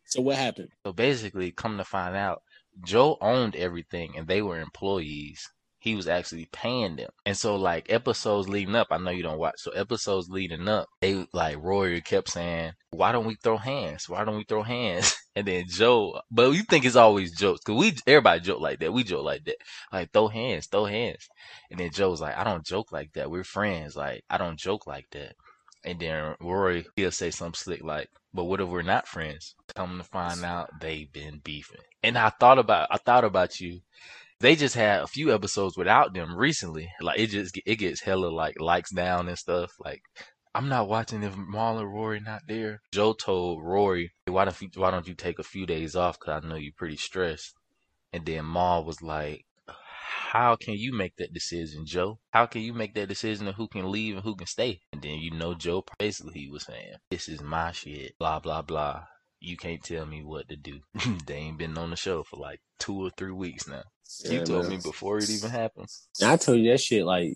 So 0.06 0.22
what 0.22 0.36
happened? 0.36 0.70
So 0.86 0.94
basically, 0.94 1.50
come 1.50 1.78
to 1.78 1.84
find 1.84 2.16
out, 2.16 2.44
Joe 2.84 3.18
owned 3.22 3.56
everything 3.56 4.18
and 4.18 4.28
they 4.28 4.42
were 4.42 4.60
employees. 4.60 5.48
He 5.80 5.96
was 5.96 6.08
actually 6.08 6.48
paying 6.52 6.96
them. 6.96 7.10
And 7.26 7.36
so 7.36 7.56
like 7.56 7.92
episodes 7.92 8.48
leading 8.48 8.76
up, 8.76 8.88
I 8.92 8.98
know 8.98 9.10
you 9.12 9.24
don't 9.24 9.40
watch. 9.40 9.56
So 9.58 9.72
episodes 9.72 10.30
leading 10.30 10.68
up, 10.68 10.88
they 11.02 11.26
like 11.34 11.58
Rory 11.62 12.02
kept 12.02 12.30
saying, 12.30 12.74
why 12.92 13.12
don't 13.12 13.26
we 13.26 13.36
throw 13.44 13.58
hands? 13.58 14.08
Why 14.08 14.24
don't 14.24 14.38
we 14.38 14.44
throw 14.44 14.64
hands? 14.64 15.16
And 15.34 15.48
then 15.48 15.64
Joe, 15.66 16.20
but 16.30 16.52
you 16.52 16.64
think 16.64 16.84
it's 16.84 16.98
always 16.98 17.32
jokes. 17.32 17.62
Cause 17.62 17.78
we, 17.78 17.94
everybody 18.06 18.42
joke 18.42 18.60
like 18.60 18.80
that. 18.80 18.92
We 18.92 19.04
joke 19.06 19.24
like 19.24 19.46
that. 19.46 19.56
Like 19.94 20.12
throw 20.12 20.28
hands, 20.28 20.68
throw 20.68 20.84
hands. 20.84 21.26
And 21.70 21.80
then 21.80 21.90
Joe's 21.90 22.20
like, 22.20 22.38
I 22.38 22.44
don't 22.44 22.66
joke 22.66 22.92
like 22.92 23.14
that. 23.14 23.32
We're 23.32 23.46
friends. 23.46 23.96
Like 23.96 24.26
I 24.30 24.38
don't 24.38 24.60
joke 24.60 24.88
like 24.88 25.06
that. 25.12 25.36
And 25.86 26.00
then 26.02 26.36
Rory, 26.42 26.86
he'll 26.98 27.12
say 27.12 27.32
something 27.32 27.54
slick 27.54 27.82
like, 27.82 28.10
but 28.34 28.46
what 28.46 28.62
if 28.62 28.70
we're 28.70 28.82
not 28.82 29.08
friends? 29.08 29.56
Come 29.76 29.98
to 29.98 30.04
find 30.04 30.44
out 30.44 30.80
they've 30.80 31.12
been 31.12 31.40
beefing. 31.44 31.82
And 32.04 32.18
I 32.18 32.30
thought 32.30 32.60
about 32.60 32.88
I 32.92 32.98
thought 32.98 33.24
about 33.24 33.60
you. 33.60 33.82
They 34.40 34.56
just 34.56 34.76
had 34.76 35.02
a 35.02 35.08
few 35.08 35.34
episodes 35.34 35.78
without 35.78 36.14
them 36.14 36.36
recently. 36.36 36.90
Like 37.02 37.20
it 37.20 37.28
just 37.28 37.60
it 37.66 37.76
gets 37.76 38.02
hella 38.02 38.28
like 38.28 38.60
likes 38.60 38.92
down 38.92 39.28
and 39.28 39.38
stuff. 39.38 39.72
Like 39.80 40.02
I'm 40.54 40.68
not 40.68 40.90
watching 40.90 41.24
if 41.24 41.36
Mal 41.38 41.78
and 41.78 41.94
Rory 41.94 42.20
not 42.20 42.42
there. 42.48 42.82
Joe 42.94 43.14
told 43.14 43.64
Rory, 43.64 44.12
why 44.26 44.46
don't 44.46 44.62
you 44.62 44.70
why 44.76 44.92
don't 44.92 45.08
you 45.08 45.16
take 45.16 45.40
a 45.40 45.44
few 45.44 45.66
days 45.66 45.96
off? 45.96 46.20
Cause 46.20 46.42
I 46.44 46.48
know 46.48 46.56
you're 46.56 46.74
pretty 46.78 46.98
stressed. 46.98 47.54
And 48.14 48.26
then 48.26 48.52
Mal 48.52 48.84
was 48.84 49.02
like, 49.02 49.46
how 50.32 50.56
can 50.56 50.76
you 50.76 50.94
make 50.94 51.18
that 51.18 51.34
decision, 51.34 51.86
Joe? 51.86 52.18
How 52.32 52.46
can 52.46 52.62
you 52.62 52.72
make 52.72 52.94
that 52.96 53.10
decision 53.10 53.50
of 53.50 53.56
who 53.56 53.68
can 53.68 53.92
leave 53.92 54.16
and 54.16 54.24
who 54.24 54.34
can 54.38 54.48
stay? 54.48 54.80
And 54.94 55.02
then 55.02 55.16
you 55.20 55.30
know 55.32 55.54
Joe 55.56 55.84
basically 56.00 56.40
he 56.40 56.50
was 56.50 56.64
saying, 56.64 56.94
This 57.10 57.28
is 57.28 57.42
my 57.42 57.74
shit, 57.74 58.14
blah 58.18 58.40
blah 58.40 58.62
blah. 58.62 59.04
You 59.42 59.58
can't 59.58 59.84
tell 59.84 60.06
me 60.06 60.24
what 60.24 60.48
to 60.48 60.56
do. 60.56 60.80
they 61.26 61.36
ain't 61.36 61.58
been 61.58 61.78
on 61.78 61.90
the 61.90 61.98
show 61.98 62.24
for 62.24 62.38
like 62.38 62.62
two 62.80 62.96
or 62.96 63.10
three 63.18 63.34
weeks 63.34 63.68
now. 63.68 63.84
you 64.24 64.40
Yeah, 64.40 64.46
told 64.46 64.68
man. 64.68 64.78
me 64.78 64.82
before 64.82 65.18
it 65.18 65.30
even 65.30 65.50
happened. 65.50 65.88
I 66.24 66.38
told 66.38 66.60
you 66.60 66.72
that 66.72 66.80
shit 66.80 67.06
like 67.06 67.36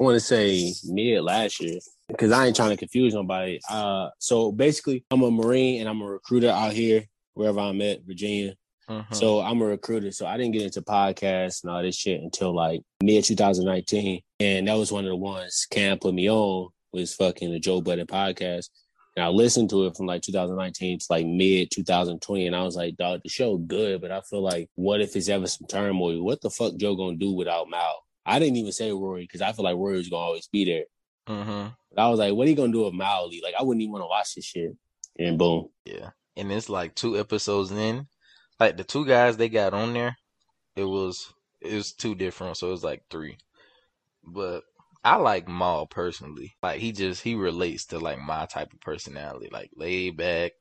I 0.00 0.02
want 0.02 0.14
to 0.14 0.20
say 0.20 0.72
mid 0.86 1.22
last 1.22 1.60
year 1.60 1.78
because 2.08 2.32
I 2.32 2.46
ain't 2.46 2.56
trying 2.56 2.70
to 2.70 2.78
confuse 2.78 3.12
nobody. 3.12 3.60
Uh, 3.68 4.08
so 4.18 4.50
basically, 4.50 5.04
I'm 5.10 5.22
a 5.22 5.30
Marine 5.30 5.80
and 5.80 5.90
I'm 5.90 6.00
a 6.00 6.06
recruiter 6.06 6.48
out 6.48 6.72
here 6.72 7.04
wherever 7.34 7.60
I'm 7.60 7.82
at, 7.82 8.02
Virginia. 8.06 8.54
Mhm. 8.88 9.14
So 9.14 9.40
I'm 9.40 9.60
a 9.62 9.64
recruiter. 9.66 10.10
So 10.12 10.26
I 10.26 10.36
didn't 10.36 10.52
get 10.52 10.62
into 10.62 10.82
podcasts 10.82 11.62
and 11.62 11.72
all 11.72 11.82
this 11.82 11.96
shit 11.96 12.20
until 12.20 12.54
like 12.54 12.80
mid 13.02 13.24
2019, 13.24 14.20
and 14.40 14.68
that 14.68 14.74
was 14.74 14.92
one 14.92 15.04
of 15.04 15.10
the 15.10 15.16
ones 15.16 15.66
Cam 15.70 15.98
put 15.98 16.14
me 16.14 16.30
on 16.30 16.68
was 16.92 17.14
fucking 17.14 17.50
the 17.50 17.58
Joe 17.58 17.80
Budden 17.80 18.06
podcast. 18.06 18.68
And 19.16 19.24
I 19.24 19.28
listened 19.28 19.70
to 19.70 19.86
it 19.86 19.96
from 19.96 20.06
like 20.06 20.22
2019 20.22 20.98
to 20.98 21.06
like 21.08 21.24
mid 21.26 21.70
2020, 21.70 22.46
and 22.46 22.56
I 22.56 22.62
was 22.64 22.76
like, 22.76 22.96
dog, 22.96 23.20
the 23.22 23.28
show 23.28 23.56
good, 23.56 24.00
but 24.00 24.10
I 24.10 24.20
feel 24.22 24.42
like, 24.42 24.68
what 24.74 25.00
if 25.00 25.14
it's 25.16 25.28
ever 25.28 25.46
some 25.46 25.66
turmoil? 25.68 26.22
What 26.22 26.40
the 26.40 26.50
fuck 26.50 26.76
Joe 26.76 26.96
gonna 26.96 27.16
do 27.16 27.32
without 27.32 27.70
Mal? 27.70 28.02
I 28.26 28.38
didn't 28.38 28.56
even 28.56 28.72
say 28.72 28.90
Rory 28.92 29.22
because 29.22 29.40
I 29.42 29.52
feel 29.52 29.64
like 29.64 29.76
Rory 29.76 29.98
was 29.98 30.08
gonna 30.08 30.22
always 30.24 30.48
be 30.48 30.64
there. 30.64 30.84
Mhm. 31.28 31.74
But 31.92 32.02
I 32.02 32.08
was 32.10 32.18
like, 32.18 32.34
what 32.34 32.46
are 32.46 32.50
you 32.50 32.56
gonna 32.56 32.72
do 32.72 32.84
with 32.84 32.94
Mal? 32.94 33.30
Like, 33.42 33.54
I 33.58 33.62
wouldn't 33.62 33.82
even 33.82 33.92
want 33.92 34.02
to 34.02 34.08
watch 34.08 34.34
this 34.34 34.44
shit. 34.44 34.72
And 35.18 35.38
boom, 35.38 35.68
Yeah. 35.84 36.10
And 36.36 36.50
it's 36.50 36.68
like 36.68 36.96
two 36.96 37.16
episodes 37.18 37.70
in. 37.70 38.08
Like 38.64 38.78
the 38.78 38.84
two 38.84 39.04
guys 39.04 39.36
they 39.36 39.50
got 39.50 39.74
on 39.74 39.92
there, 39.92 40.16
it 40.74 40.84
was 40.84 41.34
it 41.60 41.74
was 41.74 41.92
two 41.92 42.14
different, 42.14 42.56
so 42.56 42.68
it 42.68 42.70
was 42.70 42.82
like 42.82 43.02
three. 43.10 43.36
But 44.24 44.62
I 45.04 45.16
like 45.16 45.46
Mal 45.46 45.86
personally. 45.86 46.56
Like 46.62 46.80
he 46.80 46.90
just 46.92 47.22
he 47.22 47.34
relates 47.34 47.84
to 47.88 47.98
like 47.98 48.18
my 48.18 48.46
type 48.46 48.72
of 48.72 48.80
personality. 48.80 49.50
Like 49.52 49.68
laid 49.76 50.16
back, 50.16 50.52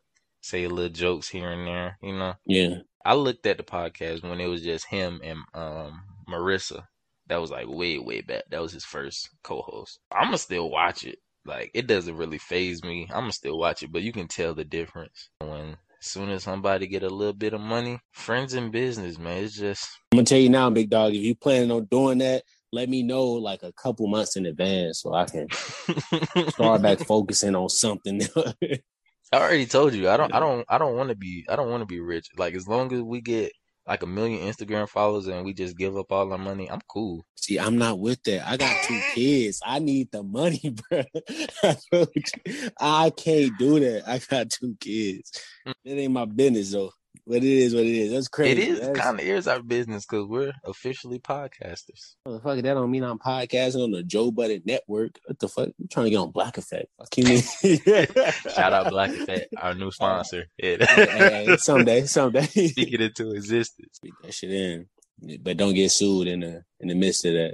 say 0.42 0.66
a 0.66 0.70
little 0.70 0.92
jokes 0.92 1.30
here 1.30 1.50
and 1.50 1.66
there, 1.66 1.98
you 2.02 2.12
know. 2.12 2.34
yeah, 2.46 2.80
I 3.06 3.13
looked 3.13 3.46
at 3.46 3.56
the 3.56 3.63
podcast 3.63 4.22
when 4.22 4.42
it 4.42 4.48
was 4.48 4.63
just 4.63 4.88
him 4.88 5.22
and 5.24 5.39
um 5.54 6.02
Marissa. 6.28 6.84
That 7.28 7.39
was 7.39 7.52
like 7.52 7.70
way, 7.70 8.00
way 8.00 8.20
back. 8.20 8.44
That 8.50 8.62
was 8.62 8.74
his 8.74 8.84
first 8.84 9.30
co-host. 9.46 9.98
I'ma 10.12 10.36
still 10.36 10.70
watch 10.70 11.06
it. 11.06 11.20
Like 11.46 11.72
it 11.74 11.88
doesn't 11.88 12.18
really 12.18 12.38
phase 12.38 12.84
me. 12.84 13.08
I'ma 13.13 13.30
still 13.30 13.58
watch 13.58 13.82
it, 13.82 13.94
but 13.94 14.04
you 14.04 14.12
can 14.12 14.28
tell 14.28 14.54
the 14.54 14.66
difference 14.66 15.30
when 15.39 15.78
soon 16.06 16.30
as 16.30 16.44
somebody 16.44 16.88
get 16.88 17.04
a 17.04 17.10
little 17.10 17.34
bit 17.34 17.54
of 17.54 17.62
money, 17.62 18.00
friends 18.12 18.54
in 18.54 18.72
business, 18.72 19.18
man. 19.18 19.44
It's 19.44 19.56
just 19.56 19.88
I'm 20.12 20.18
gonna 20.18 20.26
tell 20.26 20.39
you 20.39 20.50
now, 20.50 20.70
big 20.70 20.89
dog. 20.89 21.13
If 21.13 21.22
you 21.22 21.36
planning 21.36 21.72
on 21.72 21.86
doing 21.86 22.20
that, 22.20 22.44
let 22.72 22.89
me 22.89 23.04
know 23.04 23.26
like 23.26 23.63
a 23.63 23.72
couple 23.74 24.08
months 24.08 24.36
in 24.36 24.46
advance 24.46 25.02
so 25.02 25.13
I 25.13 25.26
can 25.26 25.48
start 26.50 26.82
back 26.82 27.00
focusing 27.00 27.56
on 27.56 27.70
something. 27.70 28.22
I 29.34 29.38
already 29.38 29.66
told 29.66 29.94
you. 29.94 30.10
I 30.10 30.18
don't. 30.18 30.34
I 30.34 30.39
don't. 30.39 30.66
I 30.70 30.78
don't 30.78 30.96
want 30.96 31.10
to 31.10 31.16
be. 31.16 31.46
I 31.50 31.56
don't 31.56 31.70
want 31.70 31.82
to 31.82 31.88
be 31.88 32.00
rich. 32.00 32.28
Like 32.38 32.54
as 32.54 32.68
long 32.68 32.94
as 32.94 33.02
we 33.02 33.22
get 33.22 33.52
like 33.88 34.04
a 34.04 34.08
million 34.08 34.48
Instagram 34.48 34.88
followers 34.88 35.28
and 35.28 35.46
we 35.46 35.54
just 35.54 35.78
give 35.78 35.98
up 35.98 36.12
all 36.12 36.32
our 36.32 36.38
money, 36.38 36.69
I'm 36.69 36.82
cool. 36.88 37.26
See, 37.36 37.60
I'm 37.60 37.78
not 37.78 38.00
with 38.00 38.24
that. 38.24 38.48
I 38.48 38.56
got 38.56 38.84
two 38.84 39.00
kids. 39.13 39.60
I 39.65 39.80
need 39.80 40.12
the 40.12 40.24
money, 40.24 40.74
bro. 40.89 41.04
I 41.63 41.76
I 42.80 43.10
can't 43.10 43.58
do 43.58 43.80
that. 43.82 44.04
I 44.08 44.19
got 44.19 44.50
two 44.50 44.76
kids. 44.80 45.32
Mm. 45.67 45.74
It 45.84 45.98
ain't 45.98 46.13
my 46.13 46.26
business 46.26 46.72
though. 46.72 46.91
But 47.26 47.38
it 47.38 47.44
is 47.46 47.74
what 47.74 47.86
it 47.86 47.96
is. 47.96 48.12
That's 48.12 48.28
crazy. 48.28 48.62
It 48.64 48.68
is 48.68 48.98
kind 48.98 49.18
of 49.18 49.26
is 49.26 49.48
our 49.48 49.62
business 49.64 50.06
because 50.06 50.28
we're 50.28 50.52
officially 50.66 51.20
podcasters. 51.20 52.16
Motherfucker, 52.28 52.62
that 52.64 52.74
don't 52.74 52.92
mean 52.92 53.04
I'm 53.04 53.18
podcasting 53.18 53.82
on 53.82 53.92
the 53.92 54.04
Joe 54.04 54.30
Budden 54.30 54.62
Network. 54.66 55.20
What 55.26 55.40
the 55.40 55.48
fuck? 55.48 55.70
I'm 55.80 55.88
trying 55.90 56.06
to 56.08 56.10
get 56.10 56.18
on 56.18 56.32
Black 56.32 56.58
Effect. 56.58 56.88
Fuck 57.00 57.18
you? 57.18 57.38
Shout 58.54 58.74
out 58.74 58.90
Black 58.90 59.12
Effect, 59.12 59.54
our 59.58 59.74
new 59.74 59.90
sponsor. 59.92 60.46
Hey, 60.58 60.78
Yeah. 60.80 60.86
hey, 60.86 61.46
hey, 61.46 61.58
someday, 61.58 62.06
someday. 62.08 62.42
Speak 62.46 62.94
it 62.94 63.00
into 63.02 63.32
existence. 63.32 63.90
Speak 63.94 64.14
that 64.22 64.34
shit 64.34 64.52
in. 64.52 64.88
But 65.42 65.56
don't 65.58 65.74
get 65.76 65.92
sued 65.92 66.28
in 66.28 66.42
the 66.42 66.64
in 66.82 66.90
the 66.90 66.96
midst 66.96 67.24
of 67.24 67.34
that. 67.34 67.52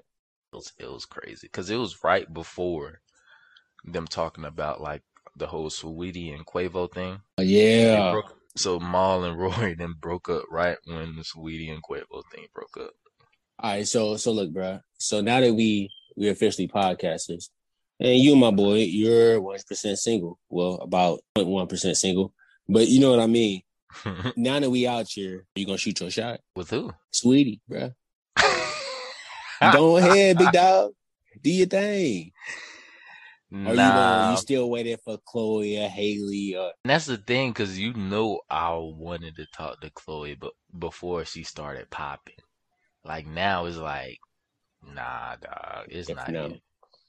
It 0.51 0.55
was, 0.55 0.73
it 0.79 0.91
was 0.91 1.05
crazy 1.05 1.45
because 1.45 1.69
it 1.69 1.75
was 1.75 2.03
right 2.03 2.31
before 2.33 3.01
them 3.85 4.07
talking 4.07 4.45
about 4.45 4.81
like 4.81 5.03
the 5.35 5.45
whole 5.45 5.69
Saweetie 5.69 6.33
and 6.33 6.43
Quavo 6.43 6.91
thing. 6.91 7.21
Oh, 7.37 7.43
They 7.43 7.83
yeah. 7.91 8.11
broke- 8.13 8.35
so 8.55 8.79
Mal 8.79 9.23
and 9.23 9.37
Roy 9.37 9.75
then 9.77 9.95
broke 9.99 10.29
up 10.29 10.43
right 10.49 10.77
when 10.85 11.15
the 11.15 11.23
Saweetie 11.23 11.71
and 11.71 11.83
Quavo 11.83 12.23
thing 12.31 12.47
broke 12.53 12.77
up. 12.77 12.91
All 13.59 13.71
right, 13.71 13.87
so 13.87 14.17
so 14.17 14.31
look, 14.31 14.51
bro. 14.51 14.79
So 14.97 15.21
now 15.21 15.41
that 15.41 15.53
we 15.53 15.89
we're 16.15 16.31
officially 16.31 16.67
podcasters, 16.67 17.49
and 17.99 18.17
you, 18.17 18.35
my 18.35 18.51
boy, 18.51 18.79
you're 18.79 19.41
one 19.41 19.59
percent 19.67 19.99
single. 19.99 20.39
Well, 20.49 20.75
about 20.75 21.19
0.1 21.37 21.67
percent 21.69 21.97
single, 21.97 22.33
but 22.67 22.87
you 22.87 22.99
know 22.99 23.11
what 23.11 23.19
I 23.19 23.27
mean. 23.27 23.61
Now 24.37 24.59
that 24.59 24.69
we 24.69 24.85
out 24.87 25.07
here, 25.09 25.45
you 25.55 25.65
gonna 25.65 25.77
shoot 25.77 25.99
your 25.99 26.11
shot, 26.11 26.39
With 26.55 26.69
who? 26.69 26.91
Saweetie, 27.11 27.59
bro. 27.67 27.91
Go 29.73 29.97
ahead, 29.97 30.37
big 30.37 30.51
dog. 30.51 30.91
Do 31.41 31.49
your 31.49 31.67
thing. 31.67 32.31
Or 33.51 33.57
you 33.57 33.67
uh, 33.67 33.75
gonna 33.75 33.89
Nah, 33.89 34.31
you 34.31 34.37
still 34.37 34.69
waiting 34.69 34.97
for 35.03 35.17
Chloe 35.25 35.83
or 35.83 35.89
Halle 35.89 36.55
or 36.55 36.71
that's 36.85 37.07
the 37.07 37.17
thing 37.17 37.49
because 37.51 37.79
you 37.79 37.93
know 37.93 38.41
I 38.49 38.73
wanted 38.75 39.35
to 39.37 39.45
talk 39.47 39.81
to 39.81 39.89
Chloe, 39.89 40.35
but 40.35 40.53
before 40.77 41.25
she 41.25 41.43
started 41.43 41.89
popping, 41.89 42.35
like 43.03 43.25
now 43.25 43.65
it's 43.65 43.77
like, 43.77 44.19
nah, 44.93 45.35
dog, 45.37 45.87
it's 45.89 46.09
not. 46.09 46.29
No. 46.29 46.45
Even, 46.45 46.61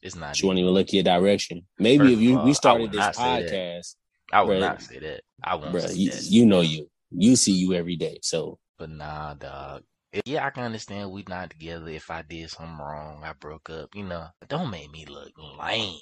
it's 0.03 0.16
not. 0.16 0.35
she 0.35 0.46
won't 0.46 0.59
even- 0.59 0.70
look 0.70 0.92
your 0.92 1.03
direction. 1.03 1.66
Maybe 1.79 1.98
First 1.98 2.12
if 2.12 2.20
you 2.20 2.38
all, 2.38 2.44
we 2.46 2.55
started 2.55 2.90
this 2.92 2.98
not 2.98 3.16
say 3.16 3.22
that. 3.22 3.50
podcast, 3.50 3.94
I 4.33 4.42
would 4.42 4.57
bruh. 4.57 4.61
not 4.61 4.83
say 4.83 4.98
that. 4.98 5.20
I 5.44 5.55
won't 5.57 5.81
say 5.81 5.94
you, 5.94 6.11
that. 6.11 6.22
you 6.24 6.46
know 6.46 6.61
you. 6.62 6.88
You 7.11 7.37
see 7.37 7.53
you 7.53 7.74
every 7.74 7.96
day. 7.96 8.18
So 8.22 8.59
But 8.79 8.90
nah, 8.90 9.35
dog. 9.35 9.83
If- 10.12 10.22
Yeah, 10.24 10.46
I 10.46 10.50
can 10.50 10.64
understand 10.64 11.11
we 11.11 11.24
not 11.29 11.50
together. 11.50 11.88
If 11.88 12.11
I 12.11 12.22
did 12.22 12.48
something 12.50 12.79
wrong, 12.79 13.22
I 13.24 13.35
broke 13.35 13.68
up. 13.68 13.94
You 13.94 14.05
know, 14.05 14.26
don't 14.48 14.70
make 14.70 14.90
me 14.90 15.05
look 15.05 15.33
lame. 15.37 15.98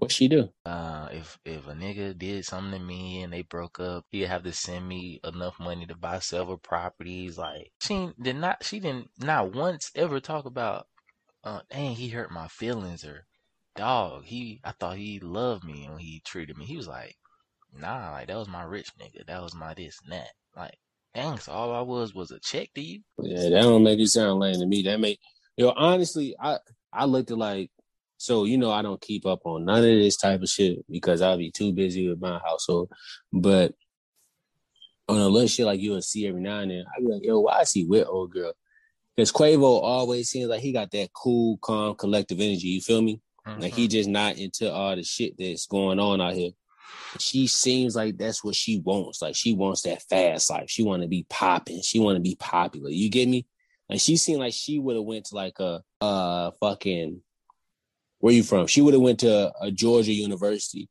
What 0.00 0.12
she 0.12 0.28
do? 0.28 0.48
Uh, 0.64 1.08
if 1.12 1.38
if 1.44 1.68
a 1.68 1.72
nigga 1.72 2.16
did 2.18 2.46
something 2.46 2.72
to 2.72 2.84
me 2.84 3.22
and 3.22 3.30
they 3.30 3.42
broke 3.42 3.78
up, 3.78 4.06
he'd 4.10 4.22
have 4.22 4.42
to 4.44 4.52
send 4.52 4.88
me 4.88 5.20
enough 5.24 5.60
money 5.60 5.84
to 5.84 5.94
buy 5.94 6.18
several 6.20 6.56
properties. 6.56 7.36
Like 7.36 7.70
she 7.82 8.10
did 8.20 8.36
not, 8.36 8.64
she 8.64 8.80
didn't 8.80 9.10
not 9.18 9.54
once 9.54 9.90
ever 9.94 10.18
talk 10.18 10.46
about, 10.46 10.86
uh, 11.44 11.60
dang, 11.70 11.94
he 11.96 12.08
hurt 12.08 12.30
my 12.30 12.48
feelings 12.48 13.04
or, 13.04 13.26
dog, 13.76 14.24
he, 14.24 14.60
I 14.64 14.72
thought 14.72 14.96
he 14.96 15.20
loved 15.20 15.64
me 15.64 15.84
and 15.84 16.00
he 16.00 16.22
treated 16.24 16.56
me. 16.56 16.64
He 16.64 16.78
was 16.78 16.88
like, 16.88 17.16
nah, 17.78 18.12
like 18.12 18.28
that 18.28 18.38
was 18.38 18.48
my 18.48 18.62
rich 18.62 18.90
nigga, 18.98 19.26
that 19.26 19.42
was 19.42 19.54
my 19.54 19.74
this 19.74 20.00
and 20.02 20.12
that. 20.12 20.30
Like, 20.56 20.78
dang, 21.14 21.38
so 21.38 21.52
all 21.52 21.74
I 21.74 21.82
was 21.82 22.14
was 22.14 22.30
a 22.30 22.40
check 22.40 22.72
to 22.74 22.80
you. 22.80 23.00
Yeah, 23.18 23.50
that 23.50 23.62
don't 23.62 23.82
make 23.82 23.98
you 23.98 24.06
sound 24.06 24.40
lame 24.40 24.60
to 24.60 24.66
me. 24.66 24.80
That 24.82 24.98
make 24.98 25.20
yo 25.58 25.74
honestly, 25.76 26.34
I 26.40 26.58
I 26.90 27.04
looked 27.04 27.30
at 27.30 27.36
like 27.36 27.70
so 28.20 28.44
you 28.44 28.58
know 28.58 28.70
I 28.70 28.82
don't 28.82 29.00
keep 29.00 29.24
up 29.24 29.40
on 29.44 29.64
none 29.64 29.78
of 29.78 29.84
this 29.84 30.18
type 30.18 30.42
of 30.42 30.48
shit 30.50 30.84
because 30.90 31.22
I'll 31.22 31.38
be 31.38 31.50
too 31.50 31.72
busy 31.72 32.06
with 32.06 32.20
my 32.20 32.38
household. 32.44 32.92
But 33.32 33.72
on 35.08 35.16
a 35.16 35.26
little 35.26 35.48
shit 35.48 35.64
like 35.64 35.80
you'll 35.80 36.02
see 36.02 36.28
every 36.28 36.42
now 36.42 36.58
and 36.58 36.70
then, 36.70 36.84
I 36.86 37.00
be 37.00 37.06
like, 37.06 37.24
yo, 37.24 37.40
why 37.40 37.62
is 37.62 37.72
he 37.72 37.86
with 37.86 38.06
old 38.06 38.30
girl? 38.32 38.52
Because 39.16 39.32
Quavo 39.32 39.80
always 39.82 40.28
seems 40.28 40.50
like 40.50 40.60
he 40.60 40.70
got 40.70 40.90
that 40.90 41.14
cool, 41.14 41.56
calm, 41.62 41.94
collective 41.94 42.40
energy. 42.40 42.68
You 42.68 42.82
feel 42.82 43.00
me? 43.00 43.22
Like 43.58 43.72
he 43.72 43.88
just 43.88 44.08
not 44.08 44.36
into 44.36 44.70
all 44.70 44.94
the 44.94 45.02
shit 45.02 45.38
that's 45.38 45.66
going 45.66 45.98
on 45.98 46.20
out 46.20 46.34
here. 46.34 46.50
She 47.18 47.46
seems 47.46 47.96
like 47.96 48.18
that's 48.18 48.44
what 48.44 48.54
she 48.54 48.80
wants. 48.80 49.22
Like 49.22 49.34
she 49.34 49.54
wants 49.54 49.80
that 49.82 50.02
fast 50.02 50.50
life. 50.50 50.68
She 50.68 50.82
want 50.82 51.00
to 51.02 51.08
be 51.08 51.24
popping. 51.30 51.80
She 51.80 51.98
want 51.98 52.16
to 52.16 52.20
be 52.20 52.36
popular. 52.38 52.90
You 52.90 53.08
get 53.08 53.28
me? 53.28 53.46
Like 53.88 54.00
she 54.00 54.18
seemed 54.18 54.40
like 54.40 54.52
she 54.52 54.78
would 54.78 54.96
have 54.96 55.06
went 55.06 55.24
to 55.26 55.34
like 55.36 55.58
a 55.58 55.82
uh 56.02 56.50
fucking 56.60 57.22
where 58.20 58.32
you 58.32 58.42
from? 58.42 58.66
She 58.66 58.80
would 58.80 58.94
have 58.94 59.02
went 59.02 59.20
to 59.20 59.52
a 59.60 59.70
Georgia 59.70 60.12
University, 60.12 60.88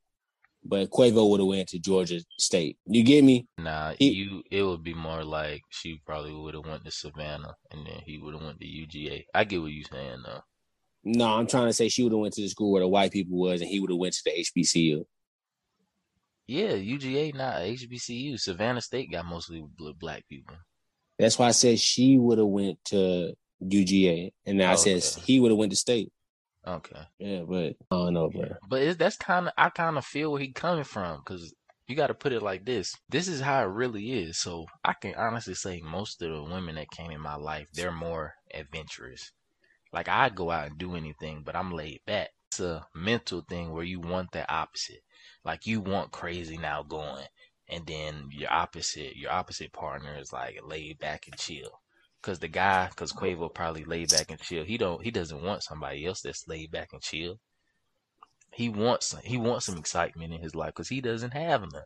but 0.63 0.89
Quavo 0.89 1.30
would 1.30 1.39
have 1.39 1.48
went 1.48 1.70
to 1.70 1.80
Georgia 1.80 2.20
State. 2.38 2.78
You 2.86 3.04
get 3.04 3.24
me? 3.24 3.48
Nah, 3.58 3.94
He- 3.98 4.10
you 4.12 4.44
it 4.52 4.63
would 4.63 4.84
be 4.84 4.94
more 4.94 5.24
like 5.24 5.62
she 5.70 6.02
probably 6.06 6.34
would 6.34 6.54
have 6.56 6.65
went 6.65 6.84
to 6.86 6.92
Savannah 6.92 7.56
and 7.72 7.86
then 7.86 8.02
he 8.06 8.18
would 8.18 8.34
have 8.34 8.44
went 8.44 8.60
to 8.60 8.68
UGA. 8.68 9.26
I 9.34 9.44
get 9.46 9.62
what 9.62 9.72
you're 9.72 9.86
saying 9.92 10.24
though. 10.26 10.42
No, 11.06 11.28
I'm 11.28 11.48
trying 11.48 11.68
to 11.68 11.74
say 11.74 11.88
she 11.88 12.04
would 12.04 12.12
have 12.12 12.20
went 12.20 12.34
to 12.34 12.42
the 12.42 12.50
school 12.50 12.72
where 12.74 12.82
the 12.82 12.88
white 12.88 13.12
people 13.12 13.38
was, 13.38 13.62
and 13.62 13.70
he 13.70 13.80
would 13.80 13.89
have 13.89 13.98
went 14.00 14.13
to 14.15 14.22
the 14.26 14.32
HBCU. 14.32 15.06
Yeah, 16.48 16.74
UGA 16.74 17.34
not 17.36 17.62
HBCU. 17.62 18.38
Savannah 18.39 18.82
State 18.82 19.12
got 19.12 19.26
mostly 19.26 19.63
black 20.00 20.28
people. 20.28 20.56
That's 21.18 21.38
why 21.38 21.48
I 21.48 21.52
said 21.52 21.80
she 21.80 22.18
would 22.18 22.38
have 22.38 22.48
went 22.48 22.84
to 22.86 23.34
UGA, 23.63 24.32
and 24.46 24.60
then 24.60 24.68
I 24.70 24.74
Oh, 24.74 24.76
said 24.76 25.04
he 25.26 25.39
would 25.39 25.52
have 25.52 25.58
went 25.58 25.72
to 25.72 25.76
state. 25.76 26.12
Okay. 26.67 27.02
Yeah, 27.19 27.43
but 27.48 27.76
I 27.91 27.95
don't 27.95 28.13
know, 28.13 28.30
bro. 28.30 28.50
But 28.67 28.82
it, 28.82 29.00
that's 29.00 29.17
kind 29.17 29.48
of 29.48 29.54
I 29.58 29.69
kind 29.69 29.98
of 29.98 30.06
feel 30.06 30.32
where 30.32 30.41
he 30.41 30.52
coming 30.52 30.84
from 30.84 31.19
because 31.19 31.54
you 31.88 31.95
got 31.95 32.08
to 32.08 32.13
put 32.13 32.34
it 32.34 32.43
like 32.43 32.65
this. 32.65 32.95
This 33.10 33.28
is 33.28 33.41
how 33.41 33.63
it 33.63 33.67
really 33.67 34.12
is. 34.12 34.38
So 34.38 34.67
I 34.86 34.93
can 34.93 35.15
honestly 35.15 35.56
say 35.56 35.82
most 35.82 36.22
of 36.22 36.32
the 36.32 36.43
women 36.43 36.76
that 36.76 36.91
came 36.91 37.12
in 37.12 37.22
my 37.22 37.36
life, 37.36 37.67
they're 37.74 37.91
more 37.91 38.36
adventurous. 38.54 39.32
Like 39.91 40.08
I 40.08 40.30
go 40.30 40.52
out 40.52 40.67
and 40.67 40.78
do 40.78 40.95
anything, 40.95 41.41
but 41.43 41.56
I'm 41.56 41.72
laid 41.72 42.02
back. 42.06 42.30
It's 42.52 42.60
a 42.60 42.86
mental 42.93 43.41
thing 43.41 43.72
where 43.72 43.84
you 43.84 44.00
want 44.00 44.32
the 44.32 44.52
opposite. 44.52 45.02
Like 45.43 45.65
you 45.65 45.82
want 45.82 46.12
crazy 46.12 46.58
now 46.58 46.84
going, 46.84 47.26
and 47.67 47.88
then 47.88 48.30
your 48.32 48.52
opposite, 48.52 49.15
your 49.15 49.32
opposite 49.32 49.74
partner 49.74 50.15
is 50.19 50.32
like 50.32 50.60
laid 50.63 51.00
back 51.00 51.28
and 51.28 51.38
chill. 51.39 51.79
Cause 52.22 52.40
the 52.40 52.50
guy, 52.50 52.90
cause 52.96 53.14
Quavo 53.14 53.54
probably 53.54 53.86
laid 53.86 54.10
back 54.10 54.30
and 54.30 54.40
chill. 54.40 54.66
He 54.66 54.78
don't, 54.78 55.02
he 55.04 55.10
doesn't 55.10 55.42
want 55.42 55.64
somebody 55.64 56.06
else 56.06 56.22
that's 56.22 56.48
laid 56.48 56.70
back 56.70 56.90
and 56.92 57.02
chill 57.02 57.40
he 58.52 58.70
wants 58.70 59.16
he 59.24 59.38
wants 59.38 59.66
some 59.66 59.78
excitement 59.78 60.34
in 60.34 60.42
his 60.42 60.56
life 60.56 60.74
because 60.74 60.90
he 60.90 61.02
doesn't 61.02 61.34
have 61.34 61.62
none. 61.62 61.84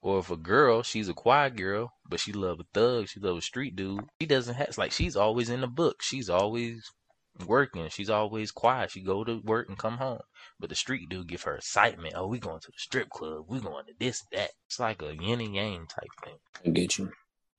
Or 0.00 0.20
if 0.20 0.30
a 0.30 0.36
girl, 0.36 0.82
she's 0.82 1.08
a 1.08 1.14
quiet 1.14 1.56
girl, 1.56 1.92
but 2.08 2.20
she 2.20 2.32
love 2.32 2.60
a 2.60 2.64
thug, 2.72 3.08
she 3.08 3.20
love 3.20 3.36
a 3.36 3.42
street 3.42 3.76
dude. 3.76 4.04
She 4.20 4.26
doesn't 4.26 4.54
have 4.54 4.78
like 4.78 4.92
she's 4.92 5.16
always 5.16 5.50
in 5.50 5.60
the 5.60 5.66
book. 5.66 6.02
She's 6.02 6.30
always 6.30 6.82
working. 7.46 7.88
She's 7.90 8.10
always 8.10 8.50
quiet. 8.50 8.92
She 8.92 9.02
go 9.02 9.24
to 9.24 9.40
work 9.44 9.68
and 9.68 9.78
come 9.78 9.98
home. 9.98 10.20
But 10.58 10.70
the 10.70 10.76
street 10.76 11.08
dude 11.08 11.28
give 11.28 11.42
her 11.42 11.56
excitement. 11.56 12.14
Oh, 12.16 12.28
we 12.28 12.38
going 12.38 12.60
to 12.60 12.68
the 12.68 12.78
strip 12.78 13.10
club. 13.10 13.44
We 13.48 13.60
going 13.60 13.86
to 13.86 13.92
this 13.98 14.24
that. 14.32 14.50
It's 14.66 14.80
like 14.80 15.02
a 15.02 15.14
yin 15.14 15.40
and 15.40 15.54
yang 15.54 15.86
type 15.86 16.10
thing. 16.24 16.38
I 16.64 16.70
get 16.70 16.98
you. 16.98 17.10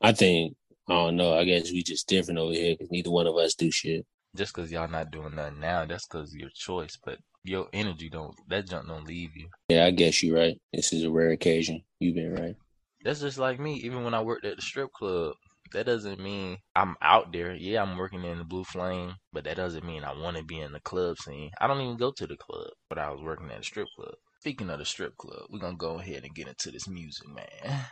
I 0.01 0.13
think 0.13 0.55
I 0.89 0.93
don't 0.93 1.17
know. 1.17 1.37
I 1.37 1.43
guess 1.43 1.71
we 1.71 1.83
just 1.83 2.07
different 2.07 2.39
over 2.39 2.53
here 2.53 2.73
because 2.73 2.89
neither 2.89 3.11
one 3.11 3.27
of 3.27 3.35
us 3.37 3.53
do 3.53 3.69
shit. 3.69 4.05
Just 4.35 4.55
because 4.55 4.71
y'all 4.71 4.87
not 4.87 5.11
doing 5.11 5.35
nothing 5.35 5.59
now, 5.59 5.85
that's 5.85 6.07
because 6.07 6.33
your 6.33 6.49
choice. 6.55 6.97
But 7.03 7.19
your 7.43 7.67
energy 7.73 8.09
don't 8.09 8.35
that 8.47 8.67
junk 8.67 8.87
don't 8.87 9.05
leave 9.05 9.35
you. 9.35 9.47
Yeah, 9.69 9.85
I 9.85 9.91
guess 9.91 10.23
you're 10.23 10.37
right. 10.37 10.59
This 10.73 10.91
is 10.91 11.03
a 11.03 11.11
rare 11.11 11.29
occasion. 11.29 11.83
You've 11.99 12.15
been 12.15 12.33
right. 12.33 12.55
That's 13.03 13.21
just 13.21 13.37
like 13.37 13.59
me. 13.59 13.75
Even 13.75 14.03
when 14.03 14.13
I 14.13 14.21
worked 14.21 14.45
at 14.45 14.55
the 14.55 14.61
strip 14.61 14.91
club, 14.91 15.33
that 15.73 15.85
doesn't 15.85 16.19
mean 16.19 16.57
I'm 16.75 16.95
out 17.01 17.31
there. 17.31 17.53
Yeah, 17.53 17.83
I'm 17.83 17.97
working 17.97 18.23
in 18.23 18.39
the 18.39 18.43
Blue 18.43 18.63
Flame, 18.63 19.13
but 19.31 19.43
that 19.43 19.57
doesn't 19.57 19.85
mean 19.85 20.03
I 20.03 20.13
want 20.13 20.37
to 20.37 20.43
be 20.43 20.59
in 20.59 20.71
the 20.71 20.79
club 20.81 21.17
scene. 21.19 21.51
I 21.61 21.67
don't 21.67 21.81
even 21.81 21.97
go 21.97 22.11
to 22.11 22.25
the 22.25 22.37
club, 22.37 22.71
but 22.89 22.97
I 22.97 23.11
was 23.11 23.21
working 23.21 23.51
at 23.51 23.59
a 23.59 23.63
strip 23.63 23.87
club. 23.95 24.15
Speaking 24.39 24.69
of 24.69 24.79
the 24.79 24.85
strip 24.85 25.15
club, 25.17 25.43
we're 25.49 25.59
gonna 25.59 25.77
go 25.77 25.99
ahead 25.99 26.23
and 26.23 26.33
get 26.33 26.47
into 26.47 26.71
this 26.71 26.87
music, 26.87 27.27
man. 27.27 27.85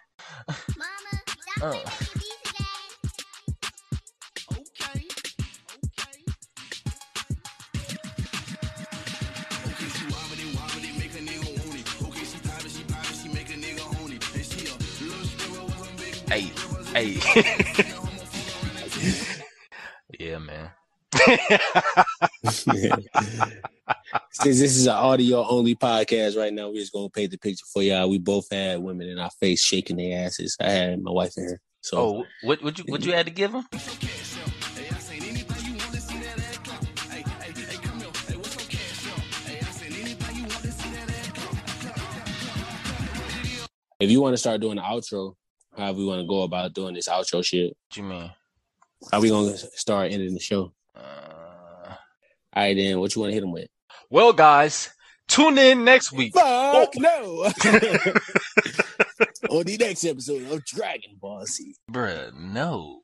Mama, 0.78 1.76
uh. 1.76 1.90
Hey, 16.98 17.14
hey. 17.14 17.86
yeah, 20.20 20.40
man. 20.40 20.72
Since 24.32 24.58
this 24.60 24.76
is 24.76 24.88
an 24.88 24.96
audio 24.96 25.46
only 25.48 25.76
podcast 25.76 26.36
right 26.36 26.52
now, 26.52 26.70
we're 26.70 26.80
just 26.80 26.92
gonna 26.92 27.12
paint 27.12 27.30
the 27.30 27.38
picture 27.38 27.68
for 27.72 27.84
y'all. 27.84 28.10
We 28.10 28.18
both 28.18 28.48
had 28.52 28.80
women 28.80 29.10
in 29.10 29.20
our 29.20 29.30
face 29.30 29.64
shaking 29.64 29.98
their 29.98 30.26
asses. 30.26 30.58
I 30.60 30.72
had 30.72 31.04
my 31.04 31.12
wife 31.12 31.38
in 31.38 31.44
here. 31.44 31.62
So 31.82 32.00
Oh, 32.00 32.26
what 32.42 32.64
would 32.64 32.80
you 32.80 32.86
what 32.88 33.06
you 33.06 33.14
had 33.14 33.28
to 33.28 33.32
give 33.32 33.52
clap. 33.52 33.66
if 44.00 44.10
you 44.10 44.20
want 44.20 44.34
to 44.34 44.38
start 44.38 44.62
doing 44.62 44.78
the 44.78 44.82
outro, 44.82 45.36
how 45.78 45.92
we 45.94 46.06
want 46.06 46.22
to 46.22 46.28
go 46.28 46.44
about 46.44 46.74
doing 46.74 46.94
this 46.96 47.08
outro 47.08 47.44
shit, 47.46 47.70
What 47.90 47.98
you 47.98 48.04
mean? 48.04 48.32
how 49.12 49.22
we 49.22 49.30
gonna 49.30 49.56
start 49.58 50.12
ending 50.12 50.34
the 50.34 50.40
show? 50.40 50.74
Uh, 50.96 51.00
All 51.90 51.96
right, 52.56 52.76
then 52.76 53.00
what 53.00 53.16
you 53.16 53.22
want 53.22 53.30
to 53.32 53.34
hit 53.36 53.42
them 53.42 53.52
with? 53.52 53.68
well, 54.10 54.34
guys, 54.34 54.90
tune 55.28 55.58
in 55.58 55.84
next 55.84 56.12
week. 56.12 56.34
Fuck 56.34 56.94
no. 56.98 57.44
On 59.50 59.64
the 59.64 59.78
next 59.80 60.04
episode 60.06 60.52
of 60.52 60.66
Dragon 60.66 61.12
Ball 61.20 61.46
Z. 61.46 61.76
Bruh, 61.92 62.34
no. 62.34 63.02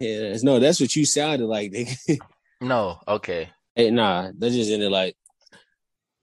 Yeah, 0.00 0.36
no, 0.42 0.58
that's 0.58 0.80
what 0.80 0.94
you 0.96 1.04
sounded 1.06 1.46
like, 1.46 1.72
nigga. 1.72 2.18
No, 2.62 2.98
okay. 3.06 3.50
hey, 3.74 3.90
nah, 3.90 4.30
that 4.38 4.50
just 4.50 4.70
ended 4.70 4.90
like, 4.90 5.14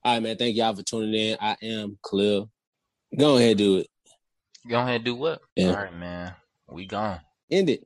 all 0.04 0.16
right, 0.16 0.24
man. 0.24 0.36
Thank 0.36 0.56
y'all 0.56 0.74
for 0.76 0.82
tuning 0.82 1.14
in. 1.14 1.38
I 1.40 1.56
am 1.62 2.00
Khalil. 2.04 2.50
Go 3.18 3.38
ahead, 3.38 3.58
do 3.58 3.78
it. 3.78 3.88
Go 4.68 4.80
ahead 4.80 4.96
and 4.96 5.06
do 5.06 5.16
what? 5.16 5.42
Yeah. 5.56 5.70
All 5.70 5.76
right, 5.76 5.96
man. 5.96 6.34
We 6.70 6.86
gone. 6.86 7.20
End 7.52 7.70
it. 7.70 7.86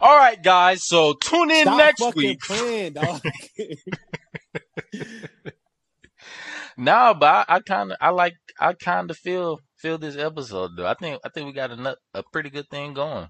All 0.00 0.16
right, 0.16 0.42
guys. 0.42 0.84
So 0.84 1.14
tune 1.14 1.50
in 1.50 1.62
Stop 1.62 1.78
next 1.78 2.14
week. 2.14 2.40
playing, 2.40 2.94
dog. 2.94 3.20
No, 6.76 7.14
but 7.18 7.26
I, 7.48 7.56
I 7.56 7.60
kind 7.60 7.92
of, 7.92 7.98
I 8.00 8.10
like, 8.10 8.34
I 8.60 8.74
kind 8.74 9.10
of 9.10 9.16
feel 9.16 9.60
feel 9.78 9.98
this 9.98 10.16
episode 10.16 10.72
though. 10.76 10.86
I 10.86 10.94
think, 10.94 11.20
I 11.24 11.30
think 11.30 11.46
we 11.46 11.52
got 11.52 11.70
a 11.70 11.96
a 12.12 12.22
pretty 12.22 12.50
good 12.50 12.68
thing 12.68 12.92
going. 12.92 13.28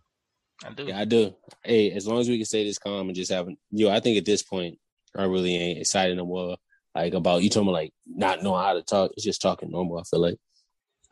I 0.64 0.70
do. 0.70 0.84
yeah, 0.84 1.00
I 1.00 1.04
do. 1.04 1.34
Hey, 1.62 1.92
as 1.92 2.06
long 2.06 2.18
as 2.18 2.28
we 2.28 2.38
can 2.38 2.46
stay 2.46 2.64
this 2.64 2.78
calm 2.78 3.08
and 3.08 3.14
just 3.14 3.30
have, 3.30 3.46
yo, 3.70 3.90
I 3.90 4.00
think 4.00 4.18
at 4.18 4.24
this 4.24 4.42
point, 4.42 4.78
I 5.14 5.24
really 5.24 5.54
ain't 5.54 5.78
excited 5.80 6.16
no 6.16 6.24
more. 6.24 6.56
Like 6.94 7.14
about 7.14 7.42
you 7.42 7.50
talking 7.50 7.68
about 7.68 7.74
like 7.74 7.92
not 8.06 8.42
knowing 8.42 8.62
how 8.62 8.72
to 8.72 8.82
talk. 8.82 9.12
It's 9.12 9.24
just 9.24 9.42
talking 9.42 9.70
normal. 9.70 9.98
I 9.98 10.02
feel 10.02 10.20
like. 10.20 10.38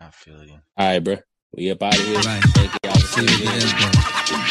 I 0.04 0.10
feel 0.10 0.44
you. 0.44 0.58
All 0.76 0.86
right, 0.86 0.98
bro. 0.98 1.16
We 1.56 1.70
up 1.70 1.82
out 1.82 1.94
of 1.94 2.04
here. 2.04 2.16
Right. 2.16 2.42
Thank 2.52 2.72
y'all 2.84 2.94
for. 2.94 4.44